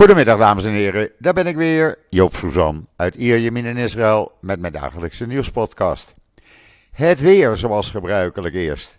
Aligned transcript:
Goedemiddag 0.00 0.38
dames 0.38 0.64
en 0.64 0.72
heren, 0.72 1.10
daar 1.18 1.32
ben 1.32 1.46
ik 1.46 1.56
weer, 1.56 1.98
Joop 2.08 2.34
Suzan 2.34 2.86
uit 2.96 3.14
Ierjemien 3.14 3.64
in 3.64 3.76
Israël 3.76 4.32
met 4.40 4.60
mijn 4.60 4.72
dagelijkse 4.72 5.26
nieuwspodcast. 5.26 6.14
Het 6.90 7.20
weer 7.20 7.56
zoals 7.56 7.90
gebruikelijk 7.90 8.54
eerst. 8.54 8.98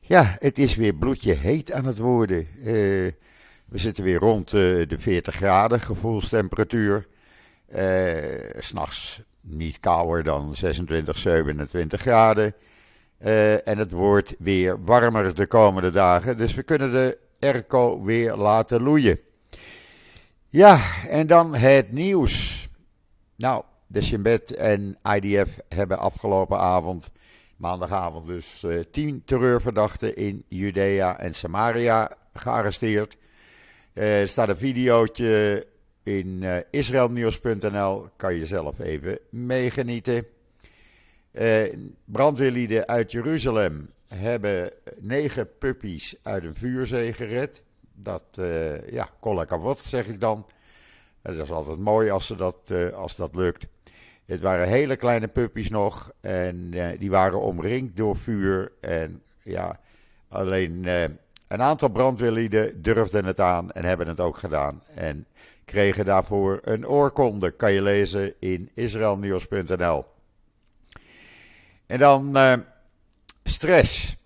Ja, 0.00 0.36
het 0.38 0.58
is 0.58 0.74
weer 0.74 0.94
bloedje 0.94 1.32
heet 1.32 1.72
aan 1.72 1.84
het 1.84 1.98
worden. 1.98 2.46
Uh, 2.58 2.64
we 2.64 3.12
zitten 3.78 4.04
weer 4.04 4.18
rond 4.18 4.52
uh, 4.52 4.88
de 4.88 4.98
40 4.98 5.34
graden 5.34 5.80
gevoelstemperatuur. 5.80 7.06
Uh, 7.76 7.80
S'nachts 8.58 9.22
niet 9.40 9.80
kouder 9.80 10.24
dan 10.24 10.54
26, 10.54 11.18
27 11.18 12.00
graden. 12.00 12.54
en 13.64 13.78
het 13.78 13.90
wordt 13.90 14.34
weer 14.38 14.84
warmer 14.84 15.34
de 15.34 15.46
komende 15.46 15.90
dagen, 15.90 16.36
dus 16.36 16.54
we 16.54 16.62
kunnen 16.62 16.92
de 16.92 17.18
airco 17.40 18.02
weer 18.02 18.36
laten 18.36 18.82
loeien. 18.82 19.18
Ja, 20.52 20.80
en 21.08 21.26
dan 21.26 21.54
het 21.54 21.92
nieuws. 21.92 22.68
Nou, 23.36 23.64
de 23.86 24.02
Shin 24.02 24.26
en 24.56 24.98
IDF 25.16 25.58
hebben 25.68 25.98
afgelopen 25.98 26.58
avond, 26.58 27.10
maandagavond 27.56 28.26
dus, 28.26 28.62
uh, 28.66 28.82
tien 28.90 29.22
terreurverdachten 29.24 30.16
in 30.16 30.44
Judea 30.48 31.18
en 31.18 31.34
Samaria 31.34 32.16
gearresteerd. 32.34 33.16
Eh, 33.92 34.20
er 34.20 34.28
staat 34.28 34.48
een 34.48 34.56
videootje 34.56 35.66
in 36.02 36.42
uh, 36.42 36.56
israelnieuws.nl, 36.70 38.06
kan 38.16 38.34
je 38.34 38.46
zelf 38.46 38.78
even 38.78 39.18
meegenieten. 39.30 40.26
brandweerlieden 42.04 42.88
uit 42.88 43.12
Jeruzalem 43.12 43.90
hebben 44.06 44.70
negen 44.98 45.58
puppies 45.58 46.14
uit 46.22 46.44
een 46.44 46.54
vuurzee 46.54 47.12
gered. 47.12 47.62
Dat, 47.94 48.24
uh, 48.38 48.88
ja, 48.90 49.08
kolla 49.20 49.46
wat 49.46 49.78
zeg 49.78 50.06
ik 50.06 50.20
dan. 50.20 50.46
Dat 51.22 51.34
is 51.34 51.50
altijd 51.50 51.78
mooi 51.78 52.10
als, 52.10 52.26
ze 52.26 52.36
dat, 52.36 52.56
uh, 52.72 52.92
als 52.92 53.16
dat 53.16 53.34
lukt. 53.34 53.66
Het 54.24 54.40
waren 54.40 54.68
hele 54.68 54.96
kleine 54.96 55.28
puppies 55.28 55.70
nog. 55.70 56.12
En 56.20 56.70
uh, 56.74 56.88
die 56.98 57.10
waren 57.10 57.40
omringd 57.40 57.96
door 57.96 58.16
vuur. 58.16 58.72
En 58.80 59.22
ja, 59.42 59.80
alleen 60.28 60.86
een 61.48 61.62
aantal 61.62 61.88
brandweerlieden 61.88 62.82
durfden 62.82 63.24
het 63.24 63.40
aan 63.40 63.72
en 63.72 63.84
hebben 63.84 64.08
het 64.08 64.20
ook 64.20 64.36
gedaan. 64.36 64.82
En 64.94 65.26
kregen 65.64 66.04
daarvoor 66.04 66.60
een 66.62 66.86
oorkonde. 66.86 67.50
Kan 67.50 67.72
je 67.72 67.82
lezen 67.82 68.34
in 68.38 68.70
israelnieuws.nl. 68.74 70.04
En 71.86 71.98
dan 71.98 72.36
stress. 73.44 74.16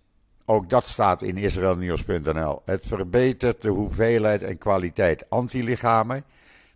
Ook 0.48 0.70
dat 0.70 0.86
staat 0.86 1.22
in 1.22 1.36
israelnieuws.nl. 1.36 2.62
Het 2.64 2.86
verbetert 2.86 3.60
de 3.60 3.68
hoeveelheid 3.68 4.42
en 4.42 4.58
kwaliteit 4.58 5.30
antilichamen, 5.30 6.24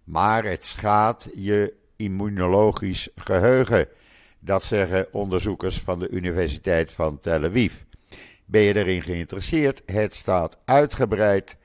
maar 0.05 0.45
het 0.45 0.65
schaadt 0.65 1.29
je 1.35 1.75
immunologisch 1.97 3.09
geheugen. 3.15 3.89
Dat 4.39 4.65
zeggen 4.65 5.07
onderzoekers 5.13 5.79
van 5.79 5.98
de 5.98 6.09
Universiteit 6.09 6.93
van 6.93 7.19
Tel 7.19 7.45
Aviv. 7.45 7.73
Ben 8.45 8.63
je 8.63 8.77
erin 8.77 9.03
geïnteresseerd? 9.03 9.83
Het 9.87 10.15
staat 10.15 10.57
uitgebreid, 10.65 11.57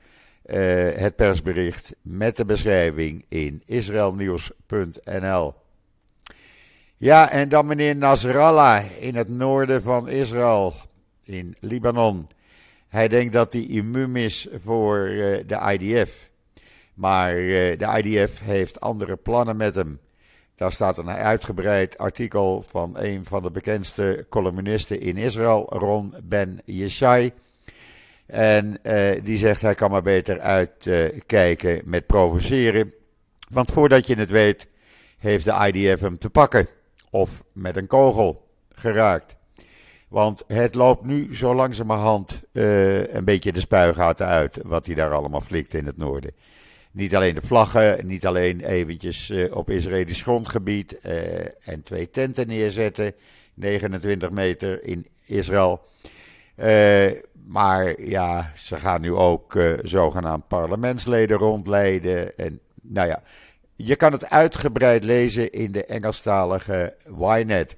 uh, 0.46 0.56
het 0.94 1.16
persbericht 1.16 1.94
met 2.02 2.36
de 2.36 2.44
beschrijving 2.44 3.24
in 3.28 3.62
israelnieuws.nl. 3.64 5.54
Ja, 6.96 7.30
en 7.30 7.48
dan 7.48 7.66
meneer 7.66 7.96
Nasrallah 7.96 8.84
in 9.00 9.14
het 9.14 9.28
noorden 9.28 9.82
van 9.82 10.08
Israël 10.08 10.74
in 11.26 11.56
Libanon. 11.60 12.28
Hij 12.88 13.08
denkt 13.08 13.32
dat 13.32 13.52
hij 13.52 13.62
immuun 13.62 14.16
is 14.16 14.48
voor 14.62 14.98
uh, 14.98 15.38
de 15.46 15.78
IDF. 15.78 16.30
Maar 16.94 17.36
uh, 17.38 17.78
de 17.78 18.02
IDF 18.02 18.40
heeft 18.40 18.80
andere 18.80 19.16
plannen 19.16 19.56
met 19.56 19.74
hem. 19.74 20.00
Daar 20.56 20.72
staat 20.72 20.98
een 20.98 21.10
uitgebreid 21.10 21.98
artikel 21.98 22.64
van 22.70 22.98
een 22.98 23.24
van 23.24 23.42
de 23.42 23.50
bekendste 23.50 24.26
columnisten 24.28 25.00
in 25.00 25.16
Israël, 25.16 25.66
Ron 25.68 26.14
Ben 26.24 26.60
Yeshai. 26.64 27.32
En 28.26 28.78
uh, 28.82 29.10
die 29.22 29.36
zegt 29.36 29.62
hij 29.62 29.74
kan 29.74 29.90
maar 29.90 30.02
beter 30.02 30.40
uitkijken 30.40 31.82
met 31.84 32.06
provoceren. 32.06 32.92
Want 33.50 33.72
voordat 33.72 34.06
je 34.06 34.14
het 34.14 34.30
weet, 34.30 34.66
heeft 35.18 35.44
de 35.44 35.70
IDF 35.72 36.00
hem 36.00 36.18
te 36.18 36.30
pakken. 36.30 36.68
Of 37.10 37.42
met 37.52 37.76
een 37.76 37.86
kogel 37.86 38.48
geraakt. 38.74 39.36
Want 40.08 40.44
het 40.46 40.74
loopt 40.74 41.04
nu 41.04 41.36
zo 41.36 41.54
langzamerhand 41.54 42.42
uh, 42.52 43.14
een 43.14 43.24
beetje 43.24 43.52
de 43.52 43.60
spuigaten 43.60 44.26
uit. 44.26 44.58
Wat 44.62 44.86
hij 44.86 44.94
daar 44.94 45.12
allemaal 45.12 45.40
flikt 45.40 45.74
in 45.74 45.86
het 45.86 45.96
noorden. 45.96 46.30
Niet 46.90 47.16
alleen 47.16 47.34
de 47.34 47.46
vlaggen, 47.46 48.06
niet 48.06 48.26
alleen 48.26 48.60
eventjes 48.60 49.30
uh, 49.30 49.56
op 49.56 49.70
Israëlisch 49.70 50.22
grondgebied. 50.22 50.96
Uh, 51.02 51.68
en 51.68 51.82
twee 51.82 52.10
tenten 52.10 52.46
neerzetten. 52.46 53.12
29 53.54 54.30
meter 54.30 54.84
in 54.84 55.06
Israël. 55.24 55.80
maar 57.46 58.00
ja, 58.00 58.52
ze 58.56 58.76
gaan 58.76 59.00
nu 59.00 59.12
ook 59.12 59.58
zogenaamd 59.82 60.48
parlementsleden 60.48 61.36
rondleiden. 61.36 62.38
En 62.38 62.60
nou 62.82 63.08
ja, 63.08 63.22
je 63.76 63.96
kan 63.96 64.12
het 64.12 64.30
uitgebreid 64.30 65.04
lezen 65.04 65.52
in 65.52 65.72
de 65.72 65.84
Engelstalige 65.84 66.94
Ynet. 67.18 67.76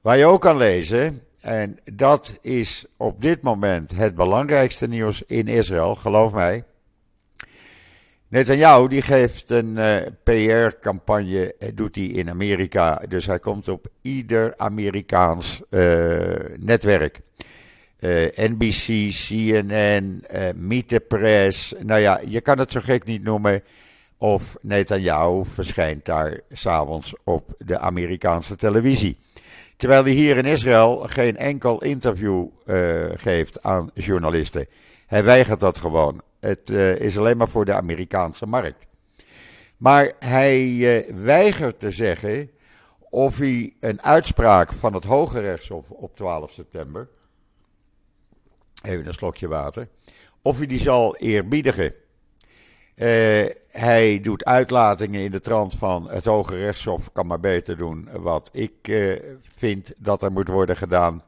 Waar 0.00 0.18
je 0.18 0.26
ook 0.26 0.40
kan 0.40 0.56
lezen, 0.56 1.22
en 1.40 1.78
dat 1.92 2.38
is 2.40 2.84
op 2.96 3.20
dit 3.20 3.42
moment 3.42 3.90
het 3.90 4.14
belangrijkste 4.14 4.88
nieuws 4.88 5.22
in 5.26 5.48
Israël, 5.48 5.94
geloof 5.94 6.32
mij. 6.32 6.64
Netanyahu 8.28 8.88
die 8.88 9.02
geeft 9.02 9.50
een 9.50 9.78
eh, 9.78 9.96
PR-campagne, 10.22 11.54
eh, 11.58 11.68
doet 11.74 11.94
hij 11.94 12.04
in 12.04 12.30
Amerika. 12.30 13.02
Dus 13.08 13.26
hij 13.26 13.38
komt 13.38 13.68
op 13.68 13.86
ieder 14.02 14.54
Amerikaans 14.56 15.62
uh, 15.70 16.34
netwerk. 16.56 17.20
NBC, 18.34 19.10
CNN, 19.10 20.24
Meet 20.56 20.88
the 20.88 21.00
Press. 21.00 21.74
Nou 21.82 22.00
ja, 22.00 22.20
je 22.26 22.40
kan 22.40 22.58
het 22.58 22.72
zo 22.72 22.80
gek 22.82 23.04
niet 23.04 23.22
noemen. 23.22 23.62
Of 24.18 24.56
Netanyahu 24.60 25.44
verschijnt 25.44 26.04
daar 26.04 26.40
s'avonds 26.50 27.14
op 27.24 27.54
de 27.58 27.78
Amerikaanse 27.78 28.56
televisie. 28.56 29.18
Terwijl 29.80 30.04
hij 30.04 30.12
hier 30.12 30.36
in 30.36 30.44
Israël 30.44 30.96
geen 30.96 31.36
enkel 31.36 31.82
interview 31.82 32.46
uh, 32.66 33.04
geeft 33.14 33.62
aan 33.62 33.90
journalisten. 33.94 34.66
Hij 35.06 35.24
weigert 35.24 35.60
dat 35.60 35.78
gewoon. 35.78 36.22
Het 36.40 36.70
uh, 36.70 36.94
is 36.94 37.18
alleen 37.18 37.36
maar 37.36 37.48
voor 37.48 37.64
de 37.64 37.74
Amerikaanse 37.74 38.46
markt. 38.46 38.86
Maar 39.76 40.12
hij 40.18 40.66
uh, 40.66 41.14
weigert 41.14 41.78
te 41.78 41.90
zeggen 41.90 42.50
of 43.10 43.38
hij 43.38 43.74
een 43.80 44.02
uitspraak 44.02 44.72
van 44.72 44.94
het 44.94 45.04
Hoge 45.04 45.40
Rechtshof 45.40 45.90
op 45.90 46.16
12 46.16 46.50
september. 46.50 47.08
Even 48.82 49.06
een 49.06 49.14
slokje 49.14 49.48
water. 49.48 49.88
Of 50.42 50.58
hij 50.58 50.66
die 50.66 50.80
zal 50.80 51.16
eerbiedigen. 51.16 51.94
Uh, 53.00 53.46
hij 53.68 54.20
doet 54.22 54.44
uitlatingen 54.44 55.20
in 55.20 55.30
de 55.30 55.40
trant 55.40 55.74
van 55.74 56.10
het 56.10 56.24
Hoge 56.24 56.56
Rechtshof 56.56 57.12
kan 57.12 57.26
maar 57.26 57.40
beter 57.40 57.76
doen 57.76 58.08
wat 58.12 58.50
ik 58.52 58.88
uh, 58.88 59.18
vind 59.56 59.92
dat 59.96 60.22
er 60.22 60.32
moet 60.32 60.48
worden 60.48 60.76
gedaan. 60.76 61.22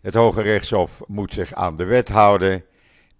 Het 0.00 0.14
Hoge 0.14 0.42
Rechtshof 0.42 1.02
moet 1.06 1.32
zich 1.32 1.54
aan 1.54 1.76
de 1.76 1.84
wet 1.84 2.08
houden 2.08 2.64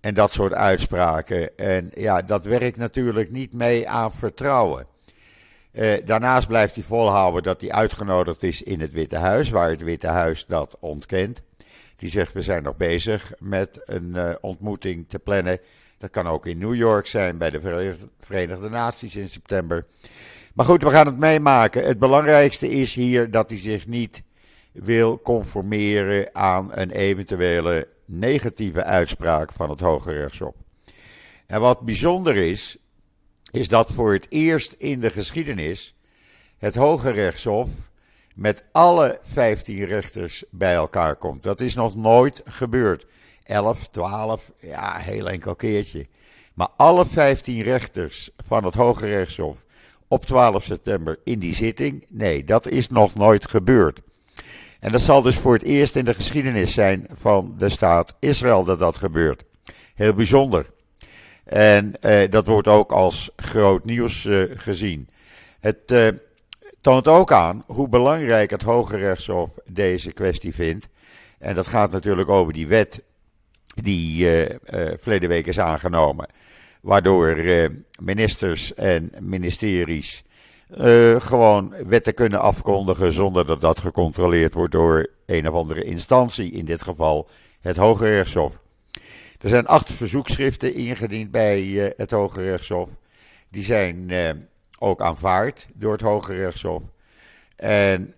en 0.01 0.15
dat 0.15 0.33
soort 0.33 0.53
uitspraken. 0.53 1.59
En 1.59 1.91
ja, 1.95 2.23
dat 2.23 2.45
werkt 2.45 2.77
natuurlijk 2.77 3.31
niet 3.31 3.53
mee 3.53 3.89
aan 3.89 4.13
vertrouwen. 4.13 4.87
Uh, 5.73 5.93
daarnaast 6.05 6.49
blijft 6.49 6.75
hij 6.75 6.85
volhouden 6.85 7.43
dat 7.43 7.61
hij 7.61 7.73
uitgenodigd 7.73 8.43
is 8.43 8.63
in 8.63 8.81
het 8.81 8.93
Witte 8.93 9.17
Huis, 9.17 9.51
waar 9.51 9.71
het 9.71 9.83
Witte 9.83 10.07
Huis 10.07 10.47
dat 10.47 10.77
ontkent. 10.81 11.43
Die 11.97 12.11
zegt 12.11 12.33
we 12.33 12.43
zijn 12.43 12.63
nog 12.63 12.77
bezig 12.77 13.33
met 13.39 13.81
een 13.85 14.39
ontmoeting 14.41 15.09
te 15.09 15.19
plannen 15.19 15.59
dat 16.03 16.11
kan 16.11 16.27
ook 16.27 16.47
in 16.47 16.59
New 16.59 16.75
York 16.75 17.07
zijn 17.07 17.39
bij 17.39 17.51
de 17.51 17.61
Verenigde 18.19 18.69
Naties 18.69 19.17
in 19.17 19.29
september. 19.29 19.87
Maar 20.55 20.67
goed, 20.67 20.83
we 20.83 20.91
gaan 20.91 21.07
het 21.07 21.19
meemaken. 21.19 21.85
Het 21.85 21.99
belangrijkste 21.99 22.71
is 22.71 22.95
hier 22.95 23.31
dat 23.31 23.51
hij 23.51 23.59
zich 23.59 23.87
niet 23.87 24.23
wil 24.73 25.21
conformeren 25.21 26.35
aan 26.35 26.69
een 26.73 26.91
eventuele 26.91 27.89
negatieve 28.05 28.85
uitspraak 28.85 29.53
van 29.53 29.71
het 29.71 29.81
Hoge 29.81 30.13
Rechtshof. 30.13 30.55
En 31.47 31.61
wat 31.61 31.81
bijzonder 31.81 32.37
is, 32.37 32.77
is 33.51 33.69
dat 33.69 33.93
voor 33.93 34.13
het 34.13 34.27
eerst 34.29 34.73
in 34.73 35.01
de 35.01 35.11
geschiedenis 35.11 35.95
het 36.59 36.75
Hoge 36.75 37.11
Rechtshof 37.11 37.69
met 38.35 38.65
alle 38.73 39.19
15 39.23 39.85
rechters 39.85 40.45
bij 40.51 40.75
elkaar 40.75 41.17
komt. 41.17 41.43
Dat 41.43 41.61
is 41.61 41.75
nog 41.75 41.97
nooit 41.97 42.43
gebeurd. 42.45 43.07
11, 43.45 43.89
12, 43.89 44.51
ja, 44.61 44.97
heel 44.97 45.29
enkel 45.29 45.55
keertje. 45.55 46.07
Maar 46.55 46.69
alle 46.77 47.07
15 47.07 47.63
rechters 47.63 48.31
van 48.37 48.65
het 48.65 48.75
Hoge 48.75 49.07
Rechtshof 49.07 49.65
op 50.09 50.25
12 50.25 50.65
september 50.65 51.19
in 51.25 51.39
die 51.39 51.55
zitting, 51.55 52.07
nee, 52.11 52.45
dat 52.45 52.69
is 52.69 52.89
nog 52.89 53.15
nooit 53.15 53.51
gebeurd. 53.51 54.01
En 54.81 54.93
dat 54.93 55.01
zal 55.01 55.23
dus 55.23 55.37
voor 55.37 55.53
het 55.53 55.63
eerst 55.63 55.97
in 55.97 56.05
de 56.05 56.15
geschiedenis 56.15 56.75
zijn 56.75 57.07
van 57.13 57.55
de 57.59 57.69
staat 57.69 58.15
Israël 58.19 58.65
dat 58.65 58.79
dat 58.79 58.97
gebeurt. 58.97 59.45
Heel 59.95 60.15
bijzonder. 60.15 60.71
En 61.45 61.95
dat 62.31 62.47
wordt 62.47 62.69
ook 62.69 62.93
als 62.93 63.31
groot 63.37 63.85
nieuws 63.85 64.29
gezien. 64.55 65.09
Het 65.61 66.13
toont 66.81 67.09
ook 67.09 67.33
aan 67.33 67.65
hoe 67.67 67.89
belangrijk 67.89 68.51
het 68.51 68.63
Hoge 68.63 68.97
Rechtshof 68.97 69.51
deze 69.67 70.13
kwestie 70.13 70.55
vindt. 70.55 70.89
En 71.39 71.55
dat 71.55 71.67
gaat 71.67 71.93
natuurlijk 71.93 72.29
over 72.29 72.53
die 72.53 72.67
wet 72.67 73.03
die 73.75 74.27
verleden 74.97 75.29
week 75.29 75.47
is 75.47 75.59
aangenomen. 75.59 76.29
Waardoor 76.81 77.37
ministers 78.01 78.75
en 78.75 79.13
ministeries 79.21 80.25
gewoon 81.19 81.75
wetten 81.87 82.15
kunnen 82.15 82.41
afkondigen 82.41 83.13
zonder 83.13 83.47
dat 83.47 83.61
dat 83.61 83.81
gecontroleerd 83.81 84.55
wordt 84.55 84.73
door 84.73 85.07
een 85.27 85.49
of 85.49 85.55
andere 85.55 85.83
instantie, 85.85 86.51
in 86.51 86.65
dit 86.65 86.83
geval 86.83 87.29
het 87.61 87.77
Hoge 87.77 88.09
Rechtshof. 88.09 88.61
Er 89.41 89.49
zijn 89.49 89.67
acht 89.67 89.93
verzoekschriften 89.93 90.75
ingediend 90.75 91.31
bij 91.31 91.93
het 91.97 92.11
Hoge 92.11 92.43
Rechtshof. 92.43 92.91
Die 93.51 93.63
zijn 93.63 94.13
ook 94.79 95.01
aanvaard 95.01 95.69
door 95.75 95.93
het 95.93 96.01
Hoge 96.01 96.35
Rechtshof. 96.35 96.83
En 97.57 98.15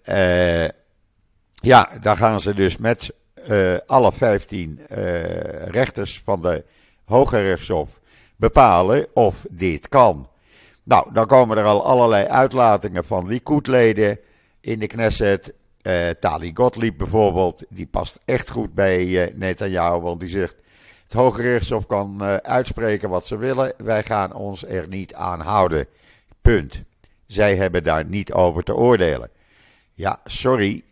ja, 1.55 1.91
daar 2.01 2.17
gaan 2.17 2.41
ze 2.41 2.55
dus 2.55 2.77
met 2.77 3.15
alle 3.87 4.12
15 4.12 4.81
rechters 5.64 6.23
van 6.25 6.43
de 6.43 6.64
Hoge 7.05 7.41
Rechtshof 7.43 8.00
bepalen 8.37 9.06
of 9.12 9.46
dit 9.50 9.88
kan. 9.88 10.29
Nou, 10.82 11.12
dan 11.12 11.26
komen 11.26 11.56
er 11.56 11.64
al 11.64 11.85
allerlei 11.85 12.26
uitlatingen 12.26 13.05
van 13.05 13.29
Likud-leden 13.29 14.19
in 14.61 14.79
de 14.79 14.87
Knesset. 14.87 15.52
Uh, 15.82 16.08
Tali 16.20 16.50
Gottlieb 16.55 16.99
bijvoorbeeld, 16.99 17.64
die 17.69 17.87
past 17.87 18.20
echt 18.25 18.50
goed 18.50 18.75
bij 18.75 19.06
uh, 19.06 19.26
Netanyahu, 19.35 20.00
want 20.00 20.20
die 20.20 20.29
zegt: 20.29 20.55
het 21.02 21.12
Hoge 21.12 21.43
Rechtshof 21.43 21.87
kan 21.87 22.23
uitspreken 22.43 23.08
wat 23.08 23.26
ze 23.26 23.37
willen, 23.37 23.73
wij 23.76 24.02
gaan 24.02 24.35
ons 24.35 24.64
er 24.67 24.88
niet 24.88 25.14
aan 25.14 25.41
houden. 25.41 25.87
Punt. 26.43 26.82
Zij 27.26 27.56
hebben 27.56 27.85
daar 27.85 28.05
niet 28.05 28.32
over 28.32 28.62
te 28.62 28.75
oordelen. 28.75 29.31
Ja, 29.96 30.20
sorry, 30.25 30.85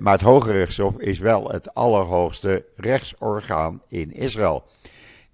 maar 0.00 0.12
het 0.12 0.20
Hoge 0.20 0.52
Rechtshof 0.52 0.98
is 0.98 1.18
wel 1.18 1.50
het 1.50 1.74
allerhoogste 1.74 2.64
rechtsorgaan 2.76 3.82
in 3.88 4.12
Israël. 4.12 4.64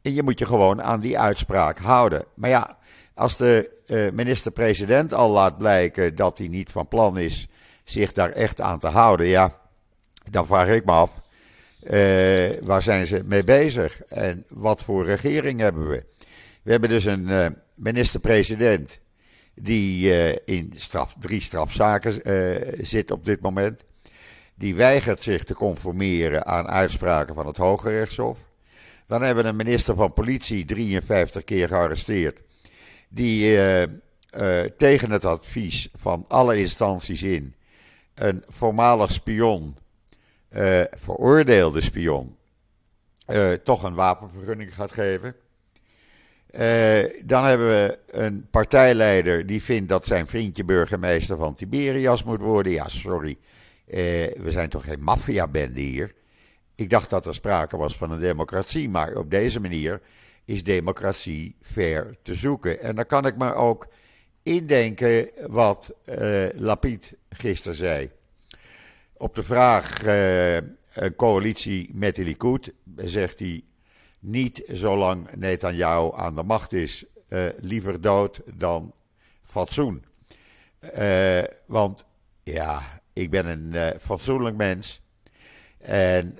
En 0.02 0.14
je 0.14 0.22
moet 0.22 0.38
je 0.38 0.46
gewoon 0.46 0.82
aan 0.82 1.00
die 1.00 1.18
uitspraak 1.18 1.78
houden. 1.78 2.24
Maar 2.34 2.50
ja, 2.50 2.78
als 3.14 3.36
de 3.36 3.70
uh, 3.86 4.10
minister-president 4.10 5.12
al 5.12 5.30
laat 5.30 5.58
blijken 5.58 6.14
dat 6.14 6.38
hij 6.38 6.48
niet 6.48 6.70
van 6.70 6.88
plan 6.88 7.18
is 7.18 7.48
zich 7.84 8.12
daar 8.12 8.30
echt 8.30 8.60
aan 8.60 8.78
te 8.78 8.86
houden, 8.86 9.26
ja, 9.26 9.58
dan 10.30 10.46
vraag 10.46 10.68
ik 10.68 10.84
me 10.84 10.92
af, 10.92 11.20
uh, 11.82 11.90
waar 12.62 12.82
zijn 12.82 13.06
ze 13.06 13.22
mee 13.24 13.44
bezig 13.44 14.02
en 14.02 14.44
wat 14.48 14.82
voor 14.82 15.04
regering 15.04 15.60
hebben 15.60 15.88
we? 15.88 16.04
We 16.62 16.70
hebben 16.70 16.88
dus 16.88 17.04
een 17.04 17.56
minister-president 17.74 18.98
die 19.54 20.10
in 20.44 20.72
straf, 20.76 21.14
drie 21.18 21.40
strafzaken 21.40 22.12
zit 22.86 23.10
op 23.10 23.24
dit 23.24 23.40
moment. 23.40 23.84
Die 24.54 24.74
weigert 24.74 25.22
zich 25.22 25.44
te 25.44 25.54
conformeren 25.54 26.46
aan 26.46 26.68
uitspraken 26.68 27.34
van 27.34 27.46
het 27.46 27.56
Hoge 27.56 27.88
Rechtshof. 27.88 28.38
Dan 29.06 29.22
hebben 29.22 29.44
we 29.44 29.50
een 29.50 29.56
minister 29.56 29.94
van 29.94 30.12
Politie 30.12 30.64
53 30.64 31.44
keer 31.44 31.68
gearresteerd 31.68 32.42
die 33.08 33.50
uh, 33.50 34.62
tegen 34.76 35.10
het 35.10 35.24
advies 35.24 35.88
van 35.94 36.24
alle 36.28 36.58
instanties 36.58 37.22
in 37.22 37.54
een 38.14 38.42
voormalig 38.46 39.12
spion, 39.12 39.76
veroordeelde 40.90 41.80
spion, 41.80 42.36
toch 43.62 43.82
een 43.82 43.94
wapenvergunning 43.94 44.74
gaat 44.74 44.92
geven. 44.92 45.34
Dan 47.24 47.44
hebben 47.44 47.68
we 47.68 47.98
een 48.10 48.46
partijleider 48.50 49.46
die 49.46 49.62
vindt 49.62 49.88
dat 49.88 50.06
zijn 50.06 50.26
vriendje 50.26 50.64
burgemeester 50.64 51.36
van 51.36 51.54
Tiberias 51.54 52.24
moet 52.24 52.40
worden. 52.40 52.72
Ja, 52.72 52.88
sorry, 52.88 53.36
we 53.86 54.46
zijn 54.46 54.68
toch 54.68 54.84
geen 54.84 55.02
maffiabende 55.02 55.80
hier. 55.80 56.12
Ik 56.74 56.90
dacht 56.90 57.10
dat 57.10 57.26
er 57.26 57.34
sprake 57.34 57.76
was 57.76 57.96
van 57.96 58.10
een 58.10 58.20
democratie, 58.20 58.88
maar 58.88 59.16
op 59.16 59.30
deze 59.30 59.60
manier 59.60 60.00
is 60.44 60.64
democratie 60.64 61.56
ver 61.60 62.16
te 62.22 62.34
zoeken. 62.34 62.80
En 62.80 62.94
dan 62.94 63.06
kan 63.06 63.26
ik 63.26 63.36
me 63.36 63.54
ook 63.54 63.88
indenken 64.42 65.30
wat 65.46 65.94
uh, 66.08 66.46
Lapid 66.54 67.14
gisteren 67.28 67.76
zei. 67.76 68.10
Op 69.12 69.34
de 69.34 69.42
vraag, 69.42 70.02
een 70.94 71.14
coalitie 71.16 71.90
met 71.92 72.16
de 72.16 72.24
Likud, 72.24 72.72
zegt 72.96 73.38
hij 73.38 73.62
niet 74.22 74.62
zolang 74.66 75.34
Netanyahu 75.34 76.10
aan 76.14 76.34
de 76.34 76.42
macht 76.42 76.72
is, 76.72 77.04
uh, 77.28 77.46
liever 77.60 78.00
dood 78.00 78.40
dan 78.54 78.94
fatsoen. 79.42 80.04
want 81.66 82.04
ja, 82.42 82.80
ik 83.12 83.30
ben 83.30 83.46
een 83.46 84.00
fatsoenlijk 84.00 84.56
mens. 84.56 85.00
En 85.78 86.36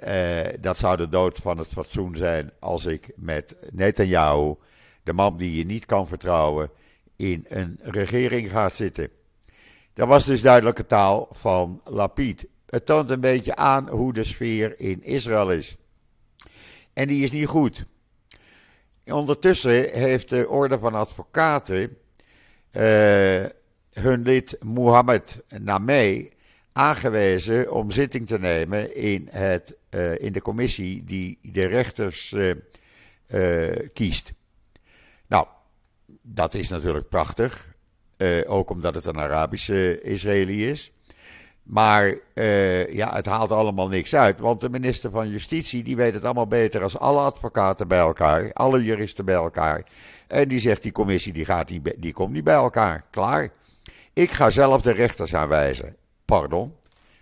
dat 0.60 0.78
zou 0.78 0.96
de 0.96 1.08
dood 1.08 1.38
van 1.38 1.58
het 1.58 1.68
fatsoen 1.68 2.16
zijn 2.16 2.50
als 2.58 2.86
ik 2.86 3.12
met 3.16 3.56
Netanyahu, 3.72 4.54
de 5.02 5.12
man 5.12 5.36
die 5.36 5.56
je 5.56 5.64
niet 5.64 5.84
kan 5.84 6.08
vertrouwen, 6.08 6.70
in 7.16 7.44
een 7.48 7.78
regering 7.82 8.50
ga 8.50 8.68
zitten. 8.68 9.10
Dat 9.94 10.08
was 10.08 10.24
dus 10.24 10.42
duidelijke 10.42 10.86
taal 10.86 11.28
van 11.30 11.80
Lapid. 11.84 12.46
Het 12.66 12.86
toont 12.86 13.10
een 13.10 13.20
beetje 13.20 13.56
aan 13.56 13.88
hoe 13.88 14.12
de 14.12 14.24
sfeer 14.24 14.80
in 14.80 15.02
Israël 15.04 15.50
is. 15.50 15.76
En 16.92 17.08
die 17.08 17.22
is 17.22 17.30
niet 17.30 17.46
goed. 17.46 17.84
Ondertussen 19.04 19.90
heeft 19.92 20.28
de 20.28 20.48
Orde 20.48 20.78
van 20.78 20.94
Advocaten 20.94 21.80
uh, 22.72 23.44
hun 23.92 24.22
lid 24.22 24.56
Mohammed 24.60 25.42
Nameh 25.48 26.30
aangewezen 26.72 27.72
om 27.72 27.90
zitting 27.90 28.26
te 28.26 28.38
nemen 28.38 28.96
in, 28.96 29.28
het, 29.30 29.76
uh, 29.90 30.18
in 30.18 30.32
de 30.32 30.42
commissie 30.42 31.04
die 31.04 31.38
de 31.42 31.66
rechters 31.66 32.34
uh, 33.28 33.76
kiest. 33.92 34.32
Nou, 35.26 35.46
dat 36.22 36.54
is 36.54 36.68
natuurlijk 36.68 37.08
prachtig. 37.08 37.70
ook 38.46 38.70
omdat 38.70 38.94
het 38.94 39.06
een 39.06 39.18
Arabische 39.18 40.00
Israëli 40.00 40.68
is. 40.68 40.91
Maar 41.62 42.14
ja, 42.88 43.14
het 43.14 43.26
haalt 43.26 43.52
allemaal 43.52 43.88
niks 43.88 44.14
uit. 44.14 44.40
Want 44.40 44.60
de 44.60 44.70
minister 44.70 45.10
van 45.10 45.28
Justitie 45.28 45.82
die 45.82 45.96
weet 45.96 46.14
het 46.14 46.24
allemaal 46.24 46.46
beter 46.46 46.82
als 46.82 46.98
alle 46.98 47.20
advocaten 47.20 47.88
bij 47.88 47.98
elkaar. 47.98 48.52
Alle 48.52 48.82
juristen 48.82 49.24
bij 49.24 49.34
elkaar. 49.34 49.84
En 50.26 50.48
die 50.48 50.58
zegt 50.58 50.82
die 50.82 50.92
commissie 50.92 51.32
die, 51.32 51.44
gaat 51.44 51.70
niet, 51.70 51.94
die 51.98 52.12
komt 52.12 52.32
niet 52.32 52.44
bij 52.44 52.54
elkaar. 52.54 53.04
Klaar. 53.10 53.50
Ik 54.12 54.30
ga 54.30 54.50
zelf 54.50 54.82
de 54.82 54.90
rechters 54.90 55.34
aanwijzen. 55.34 55.96
Pardon? 56.24 56.74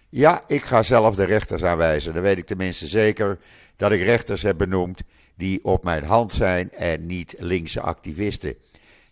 Ja, 0.08 0.42
ik 0.46 0.62
ga 0.62 0.82
zelf 0.82 1.14
de 1.14 1.24
rechters 1.24 1.64
aanwijzen. 1.64 2.14
Dan 2.14 2.22
weet 2.22 2.38
ik 2.38 2.46
tenminste 2.46 2.86
zeker 2.86 3.38
dat 3.76 3.92
ik 3.92 4.02
rechters 4.02 4.42
heb 4.42 4.58
benoemd 4.58 5.00
die 5.36 5.64
op 5.64 5.84
mijn 5.84 6.04
hand 6.04 6.32
zijn 6.32 6.72
en 6.72 7.06
niet 7.06 7.34
linkse 7.38 7.80
activisten. 7.80 8.54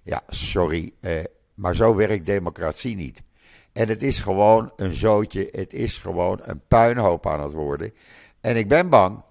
Ja, 0.02 0.22
sorry, 0.28 0.92
eh, 1.00 1.12
maar 1.54 1.74
zo 1.74 1.94
werkt 1.94 2.26
democratie 2.26 2.96
niet. 2.96 3.22
En 3.78 3.88
het 3.88 4.02
is 4.02 4.18
gewoon 4.18 4.72
een 4.76 4.94
zootje, 4.94 5.48
het 5.52 5.72
is 5.72 5.98
gewoon 5.98 6.40
een 6.42 6.60
puinhoop 6.68 7.26
aan 7.26 7.40
het 7.40 7.52
worden. 7.52 7.92
En 8.40 8.56
ik 8.56 8.68
ben 8.68 8.88
bang 8.88 9.22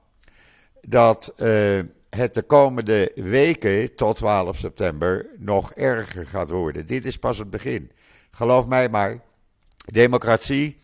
dat 0.82 1.34
uh, 1.38 1.80
het 2.10 2.34
de 2.34 2.42
komende 2.42 3.12
weken 3.16 3.96
tot 3.96 4.16
12 4.16 4.58
september 4.58 5.26
nog 5.38 5.74
erger 5.74 6.26
gaat 6.26 6.50
worden. 6.50 6.86
Dit 6.86 7.06
is 7.06 7.18
pas 7.18 7.38
het 7.38 7.50
begin. 7.50 7.92
Geloof 8.32 8.68
mij 8.68 8.90
maar, 8.90 9.20
democratie 9.86 10.78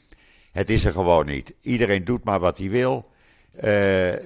het 0.51 0.69
is 0.69 0.85
er 0.85 0.91
gewoon 0.91 1.25
niet. 1.25 1.53
Iedereen 1.61 2.03
doet 2.03 2.23
maar 2.23 2.39
wat 2.39 2.57
hij 2.57 2.69
wil. 2.69 3.05
Uh, 3.55 3.61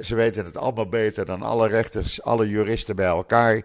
ze 0.01 0.15
weten 0.15 0.46
het 0.46 0.58
allemaal 0.58 0.89
beter 0.89 1.25
dan 1.25 1.41
alle 1.41 1.67
rechters, 1.67 2.22
alle 2.24 2.50
juristen 2.50 2.96
bij 2.96 3.06
elkaar. 3.06 3.62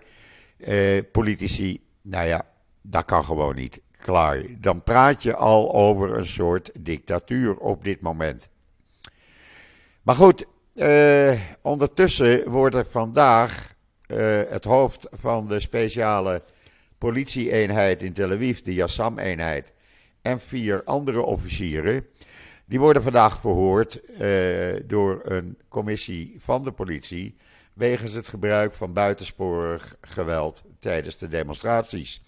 Uh, 0.57 1.03
politici, 1.13 1.81
nou 2.03 2.27
ja, 2.27 2.47
dat 2.83 3.05
kan 3.05 3.25
gewoon 3.25 3.55
niet. 3.55 3.81
Klaar. 4.03 4.45
Dan 4.59 4.83
praat 4.83 5.23
je 5.23 5.37
al 5.37 5.75
over 5.75 6.17
een 6.17 6.27
soort 6.27 6.71
dictatuur 6.81 7.57
op 7.57 7.85
dit 7.85 8.01
moment. 8.01 8.49
Maar 10.03 10.15
goed, 10.15 10.45
uh, 10.75 11.41
ondertussen 11.63 12.51
wordt 12.51 12.75
er 12.75 12.87
vandaag 12.87 13.71
het 14.49 14.65
hoofd 14.65 15.09
van 15.11 15.47
de 15.47 15.61
speciale 15.61 16.43
politie-eenheid 16.99 18.03
in 18.03 18.13
Tel 18.13 18.31
Aviv, 18.31 18.61
de 18.61 18.75
Yassam-eenheid, 18.75 19.73
en 20.23 20.41
vier 20.41 20.85
andere 20.85 21.23
officieren 21.23 22.07
die 22.73 22.81
worden 22.81 23.03
vandaag 23.03 23.41
verhoord 23.41 24.01
uh, 24.21 24.81
door 24.87 25.21
een 25.25 25.59
commissie 25.69 26.37
van 26.39 26.65
de 26.65 26.73
politie. 26.73 27.37
wegens 27.73 28.13
het 28.13 28.29
gebruik 28.29 28.73
van 28.73 28.93
buitensporig 28.93 29.97
geweld 30.01 30.63
tijdens 30.79 31.19
de 31.19 31.29
demonstraties. 31.29 32.23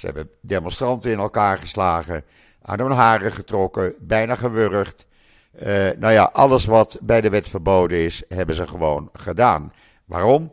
Ze 0.00 0.06
hebben 0.06 0.30
demonstranten 0.40 1.10
in 1.10 1.18
elkaar 1.18 1.58
geslagen, 1.58 2.24
aan 2.62 2.80
hun 2.80 2.90
haren 2.90 3.32
getrokken, 3.32 3.94
bijna 3.98 4.34
gewurgd. 4.34 5.06
Uh, 5.54 5.66
nou 5.98 6.12
ja, 6.12 6.30
alles 6.32 6.64
wat 6.64 6.98
bij 7.02 7.20
de 7.20 7.30
wet 7.30 7.48
verboden 7.48 7.98
is, 7.98 8.22
hebben 8.28 8.54
ze 8.54 8.66
gewoon 8.66 9.08
gedaan. 9.12 9.72
Waarom? 10.04 10.52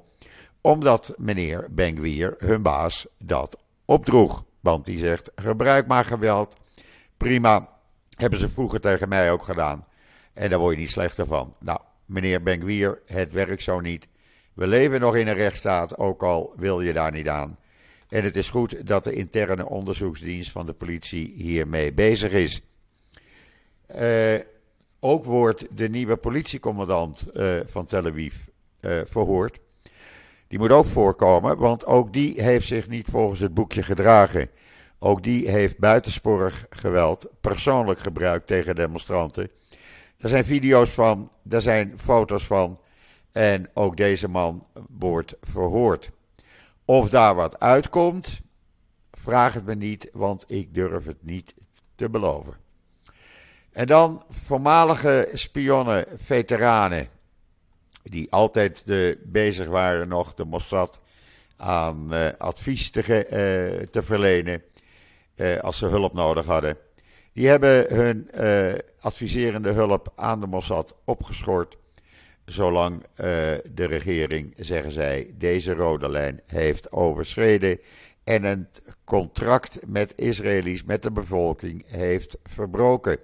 omdat 0.68 1.14
meneer 1.18 1.68
Benguier, 1.70 2.36
hun 2.38 2.62
baas, 2.62 3.08
dat 3.18 3.58
opdroeg. 3.86 4.46
Want 4.60 4.86
die 4.86 4.98
zegt: 4.98 5.32
gebruik 5.36 5.88
maar 5.88 6.06
geweld. 6.06 6.56
Prima. 7.18 7.70
Hebben 8.18 8.40
ze 8.40 8.50
vroeger 8.50 8.82
tegen 8.82 9.10
mij 9.10 9.32
ook 9.32 9.44
gedaan. 9.44 9.86
En 10.34 10.50
daar 10.50 10.60
word 10.60 10.74
je 10.74 10.80
niet 10.80 10.90
slechter 10.90 11.26
van. 11.26 11.56
Nou, 11.60 11.80
meneer 12.06 12.44
Benguier, 12.44 13.02
het 13.06 13.32
werkt 13.32 13.62
zo 13.62 13.80
niet. 13.80 14.08
We 14.54 14.68
leven 14.68 15.00
nog 15.00 15.16
in 15.16 15.28
een 15.28 15.34
rechtsstaat, 15.34 15.98
ook 15.98 16.24
al 16.24 16.54
wil 16.56 16.82
je 16.82 16.94
daar 16.94 17.12
niet 17.12 17.30
aan. 17.30 17.58
En 18.08 18.24
het 18.24 18.36
is 18.36 18.50
goed 18.50 18.88
dat 18.88 19.04
de 19.04 19.14
interne 19.14 19.70
onderzoeksdienst 19.70 20.52
van 20.52 20.66
de 20.66 20.74
politie 20.74 21.34
hiermee 21.36 21.94
bezig 21.94 22.32
is. 22.32 22.62
Uh, 23.96 24.40
ook 25.00 25.26
wordt 25.26 25.78
de 25.78 25.90
nieuwe 25.90 26.18
politiecommandant 26.18 27.26
uh, 27.34 27.60
van 27.66 27.86
Tel 27.86 28.06
Aviv 28.06 28.36
uh, 28.82 29.02
verhoord. 29.06 29.60
Die 30.48 30.60
moet 30.60 30.72
ook 30.72 30.86
voorkomen, 30.86 31.58
want 31.58 31.86
ook 31.86 32.14
die 32.14 32.42
heeft 32.42 32.68
zich 32.68 32.88
niet 32.88 33.08
volgens 33.12 33.40
het 33.40 33.54
boekje 33.54 33.84
gedragen. 33.84 34.50
Ook 35.00 35.24
die 35.24 35.50
heeft 35.50 35.78
buitensporig 35.78 36.66
geweld 36.70 37.28
persoonlijk 37.42 38.00
gebruikt 38.00 38.48
tegen 38.48 38.76
demonstranten. 38.76 39.50
Er 40.18 40.30
zijn 40.30 40.46
video's 40.46 40.90
van, 40.90 41.32
er 41.50 41.62
zijn 41.62 41.94
foto's 41.98 42.46
van. 42.46 42.80
En 43.32 43.70
ook 43.74 43.98
deze 43.98 44.28
man 44.28 44.64
wordt 44.90 45.36
verhoord. 45.42 46.12
Of 46.90 47.10
daar 47.10 47.36
wat 47.36 47.60
uitkomt, 47.60 48.42
vraag 49.12 49.54
het 49.54 49.66
me 49.66 49.76
niet, 49.76 50.10
want 50.14 50.46
ik 50.48 50.74
durf 50.74 51.06
het 51.06 51.24
niet 51.24 51.54
te 51.96 52.10
beloven. 52.10 52.54
En 53.72 53.88
dan 53.88 54.24
voormalige 54.30 55.30
spionnen, 55.34 56.06
veteranen, 56.16 57.08
die 58.04 58.32
altijd 58.32 58.88
de, 58.88 59.22
bezig 59.26 59.68
waren 59.68 60.08
nog 60.08 60.34
de 60.34 60.46
Mossad 60.46 61.00
aan 61.58 62.14
uh, 62.14 62.28
advies 62.38 62.90
te, 62.90 63.00
uh, 63.02 63.86
te 63.86 64.04
verlenen 64.04 64.64
uh, 65.36 65.60
als 65.60 65.78
ze 65.78 65.86
hulp 65.86 66.14
nodig 66.14 66.46
hadden. 66.46 66.78
Die 67.34 67.48
hebben 67.48 67.96
hun 67.96 68.30
adviserende 69.00 69.72
hulp 69.72 70.12
aan 70.16 70.40
de 70.40 70.48
Mossad 70.48 70.96
opgeschort, 71.06 71.78
zolang 72.48 73.04
de 73.74 73.86
regering, 73.86 74.54
zeggen 74.58 74.92
zij, 74.92 75.34
deze 75.38 75.74
rode 75.74 76.10
lijn 76.10 76.42
heeft 76.46 76.92
overschreden 76.92 77.80
en 78.24 78.44
een 78.44 78.68
contract 79.04 79.80
met 79.86 80.14
Israëli's, 80.16 80.84
met 80.84 81.02
de 81.02 81.12
bevolking, 81.12 81.84
heeft 81.88 82.38
verbroken. 82.44 83.20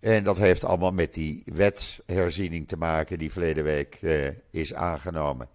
En 0.00 0.24
dat 0.24 0.38
heeft 0.38 0.64
allemaal 0.64 0.92
met 0.92 1.14
die 1.14 1.42
wetsherziening 1.44 2.68
te 2.68 2.76
maken 2.76 3.18
die 3.18 3.32
verleden 3.32 3.64
week 3.64 3.98
uh, 4.00 4.28
is 4.50 4.74
aangenomen. 4.74 5.48